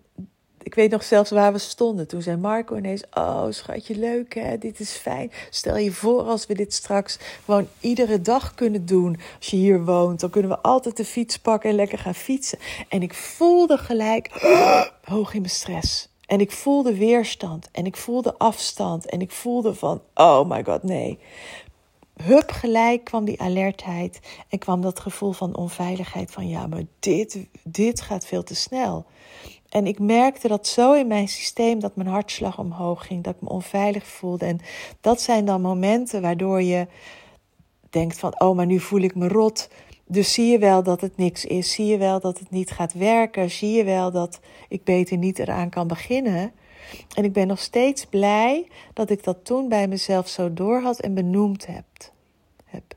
ik 0.62 0.74
weet 0.74 0.90
nog 0.90 1.04
zelfs 1.04 1.30
waar 1.30 1.52
we 1.52 1.59
stonden. 1.59 2.09
Toen 2.09 2.22
zei 2.22 2.37
Marco 2.37 2.76
ineens: 2.76 3.04
Oh, 3.14 3.46
schatje, 3.50 3.96
leuk 3.96 4.35
hè, 4.35 4.59
dit 4.59 4.80
is 4.80 4.90
fijn. 4.90 5.33
Stel 5.50 5.76
je 5.76 5.92
voor 5.92 6.22
als 6.22 6.46
we 6.46 6.54
dit 6.54 6.74
straks 6.74 7.18
gewoon 7.44 7.68
iedere 7.80 8.20
dag 8.20 8.54
kunnen 8.54 8.87
doen. 8.87 9.18
Als 9.38 9.46
je 9.46 9.56
hier 9.56 9.85
woont, 9.85 10.20
dan 10.20 10.30
kunnen 10.30 10.50
we 10.50 10.59
altijd 10.59 10.96
de 10.96 11.04
fiets 11.04 11.38
pakken 11.38 11.70
en 11.70 11.76
lekker 11.76 11.98
gaan 11.98 12.14
fietsen. 12.14 12.59
En 12.88 13.02
ik 13.02 13.14
voelde 13.14 13.78
gelijk 13.78 14.28
hoog 15.02 15.35
in 15.35 15.40
mijn 15.40 15.52
stress. 15.52 16.10
En 16.31 16.40
ik 16.40 16.53
voelde 16.53 16.97
weerstand 16.97 17.69
en 17.73 17.87
ik 17.87 17.97
voelde 17.97 18.38
afstand 18.38 19.07
en 19.07 19.21
ik 19.21 19.31
voelde 19.31 19.75
van, 19.75 20.03
oh 20.14 20.49
my 20.49 20.64
god, 20.64 20.83
nee 20.83 21.19
hup 22.23 22.51
gelijk 22.51 23.05
kwam 23.05 23.25
die 23.25 23.40
alertheid 23.40 24.21
en 24.49 24.59
kwam 24.59 24.81
dat 24.81 25.01
gevoel 25.01 25.33
van 25.33 25.57
onveiligheid 25.57 26.31
van 26.31 26.49
ja, 26.49 26.66
maar 26.66 26.83
dit, 26.99 27.47
dit 27.64 28.01
gaat 28.01 28.27
veel 28.27 28.43
te 28.43 28.55
snel. 28.55 29.05
En 29.69 29.87
ik 29.87 29.99
merkte 29.99 30.49
dat 30.49 30.66
zo 30.66 30.93
in 30.93 31.07
mijn 31.07 31.29
systeem 31.29 31.81
dat 31.81 31.97
mijn 31.97 32.09
hartslag 32.09 32.59
omhoog 32.59 33.07
ging, 33.07 33.25
dat 33.25 33.35
ik 33.35 33.40
me 33.40 33.49
onveilig 33.49 34.07
voelde. 34.07 34.45
En 34.45 34.61
dat 35.01 35.21
zijn 35.21 35.45
dan 35.45 35.61
momenten 35.61 36.23
waardoor 36.23 36.62
je 36.62 36.87
denkt 37.90 38.19
van 38.19 38.40
oh, 38.40 38.57
maar 38.57 38.66
nu 38.66 38.81
voel 38.81 39.01
ik 39.01 39.14
me 39.14 39.29
rot. 39.29 39.69
Dus 40.12 40.33
zie 40.33 40.46
je 40.46 40.59
wel 40.59 40.83
dat 40.83 41.01
het 41.01 41.16
niks 41.16 41.44
is. 41.44 41.73
Zie 41.73 41.87
je 41.87 41.99
wel 41.99 42.20
dat 42.20 42.38
het 42.38 42.51
niet 42.51 42.70
gaat 42.70 42.92
werken. 42.92 43.51
Zie 43.51 43.70
je 43.70 43.85
wel 43.85 44.11
dat 44.11 44.40
ik 44.68 44.85
beter 44.85 45.16
niet 45.16 45.38
eraan 45.38 45.68
kan 45.68 45.87
beginnen. 45.87 46.53
En 47.14 47.25
ik 47.25 47.33
ben 47.33 47.46
nog 47.46 47.59
steeds 47.59 48.07
blij 48.07 48.68
dat 48.92 49.11
ik 49.11 49.25
dat 49.25 49.44
toen 49.44 49.68
bij 49.68 49.88
mezelf 49.88 50.29
zo 50.29 50.53
doorhad 50.53 51.01
en 51.01 51.14
benoemd 51.14 51.66
heb. 51.66 51.85
heb. 52.64 52.94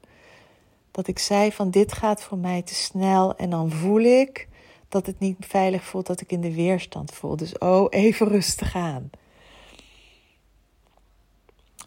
Dat 0.91 1.07
ik 1.07 1.19
zei 1.19 1.51
van 1.51 1.69
dit 1.69 1.93
gaat 1.93 2.23
voor 2.23 2.37
mij 2.37 2.61
te 2.61 2.75
snel 2.75 3.35
en 3.35 3.49
dan 3.49 3.71
voel 3.71 4.01
ik 4.01 4.47
dat 4.89 5.05
het 5.05 5.19
niet 5.19 5.37
veilig 5.39 5.83
voelt, 5.83 6.07
dat 6.07 6.21
ik 6.21 6.31
in 6.31 6.41
de 6.41 6.53
weerstand 6.53 7.11
voel. 7.11 7.35
Dus 7.35 7.57
oh, 7.57 7.87
even 7.89 8.27
rustig 8.27 8.75
aan. 8.75 9.09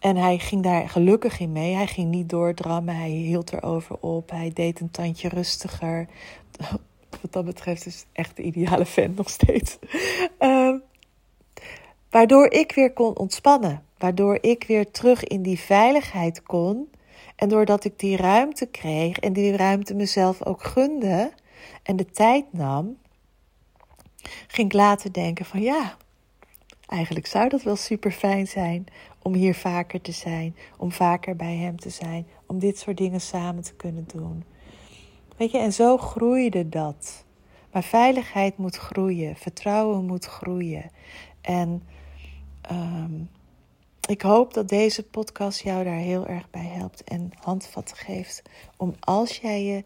En 0.01 0.17
hij 0.17 0.39
ging 0.39 0.63
daar 0.63 0.89
gelukkig 0.89 1.41
in 1.41 1.53
mee. 1.53 1.75
Hij 1.75 1.87
ging 1.87 2.11
niet 2.11 2.29
doordrammen. 2.29 2.97
Hij 2.97 3.11
hield 3.11 3.53
erover 3.53 3.97
op. 4.01 4.31
Hij 4.31 4.51
deed 4.55 4.81
een 4.81 4.91
tandje 4.91 5.29
rustiger. 5.29 6.07
Wat 7.23 7.33
dat 7.33 7.45
betreft 7.45 7.87
is 7.87 8.05
echt 8.13 8.37
de 8.37 8.43
ideale 8.43 8.87
fan 8.87 9.15
nog 9.17 9.31
steeds. 9.31 9.79
Um, 10.39 10.83
Waardoor 12.11 12.51
ik 12.51 12.73
weer 12.73 12.93
kon 12.93 13.19
ontspannen. 13.19 13.83
Waardoor 13.99 14.39
ik 14.41 14.65
weer 14.65 14.91
terug 14.91 15.25
in 15.25 15.43
die 15.43 15.59
veiligheid 15.59 16.43
kon. 16.43 16.91
En 17.37 17.49
doordat 17.49 17.85
ik 17.85 17.99
die 17.99 18.17
ruimte 18.17 18.67
kreeg 18.67 19.19
en 19.19 19.33
die 19.33 19.57
ruimte 19.57 19.95
mezelf 19.95 20.45
ook 20.45 20.65
gunde 20.65 21.33
en 21.83 21.97
de 21.97 22.07
tijd 22.07 22.45
nam, 22.51 22.99
ging 24.47 24.67
ik 24.67 24.73
later 24.73 25.13
denken 25.13 25.45
van 25.45 25.61
ja, 25.61 25.97
eigenlijk 26.87 27.27
zou 27.27 27.49
dat 27.49 27.63
wel 27.63 27.77
super 27.77 28.13
fijn 28.13 28.47
zijn 28.47 28.87
om 29.23 29.35
hier 29.35 29.55
vaker 29.55 30.01
te 30.01 30.13
zijn, 30.13 30.57
om 30.77 30.93
vaker 30.93 31.37
bij 31.37 31.57
hem 31.57 31.79
te 31.81 31.91
zijn, 31.91 32.27
om 32.47 32.59
dit 32.59 32.79
soort 32.79 32.97
dingen 32.97 33.21
samen 33.21 33.63
te 33.63 33.75
kunnen 33.75 34.05
doen. 34.07 34.45
Weet 35.37 35.51
je, 35.51 35.59
en 35.59 35.73
zo 35.73 35.97
groeide 35.97 36.69
dat. 36.69 37.25
Maar 37.73 37.83
veiligheid 37.83 38.57
moet 38.57 38.77
groeien, 38.77 39.37
vertrouwen 39.37 40.07
moet 40.07 40.25
groeien. 40.25 40.91
En 41.41 41.83
um, 42.73 43.31
ik 44.09 44.23
hoop 44.23 44.55
dat 44.55 44.69
deze 44.69 45.03
podcast 45.03 45.61
jou 45.63 45.85
daar 45.85 45.99
heel 45.99 46.27
erg 46.27 46.51
bij 46.51 46.67
helpt 46.67 47.05
en 47.05 47.31
handvatten 47.41 47.97
geeft 47.97 48.43
om 48.77 48.95
als 49.01 49.37
jij 49.37 49.65
je, 49.65 49.85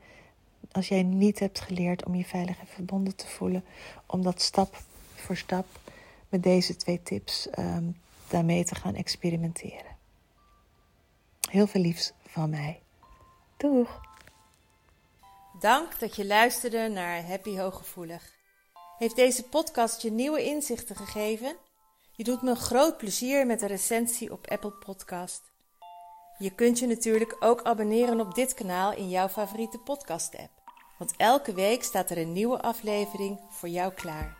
als 0.73 0.89
jij 0.89 1.03
niet 1.03 1.39
hebt 1.39 1.61
geleerd 1.61 2.07
om 2.07 2.15
je 2.15 2.25
veilig 2.25 2.59
en 2.61 2.67
verbonden 2.67 3.17
te 3.17 3.27
voelen, 3.27 3.65
om 4.07 4.23
dat 4.23 4.43
stap 4.43 4.77
voor 5.15 5.37
stap 5.37 5.67
met 6.31 6.43
deze 6.43 6.77
twee 6.77 7.03
tips 7.03 7.49
um, 7.59 8.01
daarmee 8.29 8.65
te 8.65 8.75
gaan 8.75 8.95
experimenteren. 8.95 9.97
Heel 11.51 11.67
veel 11.67 11.81
liefs 11.81 12.13
van 12.27 12.51
mij. 12.51 12.83
Doeg! 13.57 14.01
Dank 15.61 15.99
dat 15.99 16.17
je 16.17 16.27
luisterde 16.27 16.89
naar 16.89 17.27
Happy 17.27 17.57
Hooggevoelig. 17.57 18.39
Heeft 18.99 19.17
deze 19.17 19.43
podcast 19.43 20.03
je 20.03 20.11
nieuwe 20.11 20.45
inzichten 20.45 20.97
gegeven? 20.97 21.57
Je 22.13 22.25
doet 22.25 22.43
me 22.43 22.55
groot 22.55 22.97
plezier 22.97 23.47
met 23.47 23.63
een 23.63 23.69
recensie 23.69 24.33
op 24.33 24.47
Apple 24.47 24.73
Podcast. 24.73 25.43
Je 26.39 26.55
kunt 26.55 26.79
je 26.79 26.87
natuurlijk 26.87 27.37
ook 27.41 27.63
abonneren 27.63 28.21
op 28.21 28.35
dit 28.35 28.55
kanaal 28.55 28.93
in 28.93 29.09
jouw 29.09 29.29
favoriete 29.29 29.79
podcast-app. 29.79 30.51
Want 30.99 31.15
elke 31.17 31.53
week 31.53 31.83
staat 31.83 32.11
er 32.11 32.19
een 32.19 32.33
nieuwe 32.33 32.61
aflevering 32.61 33.41
voor 33.51 33.69
jou 33.69 33.93
klaar. 33.93 34.40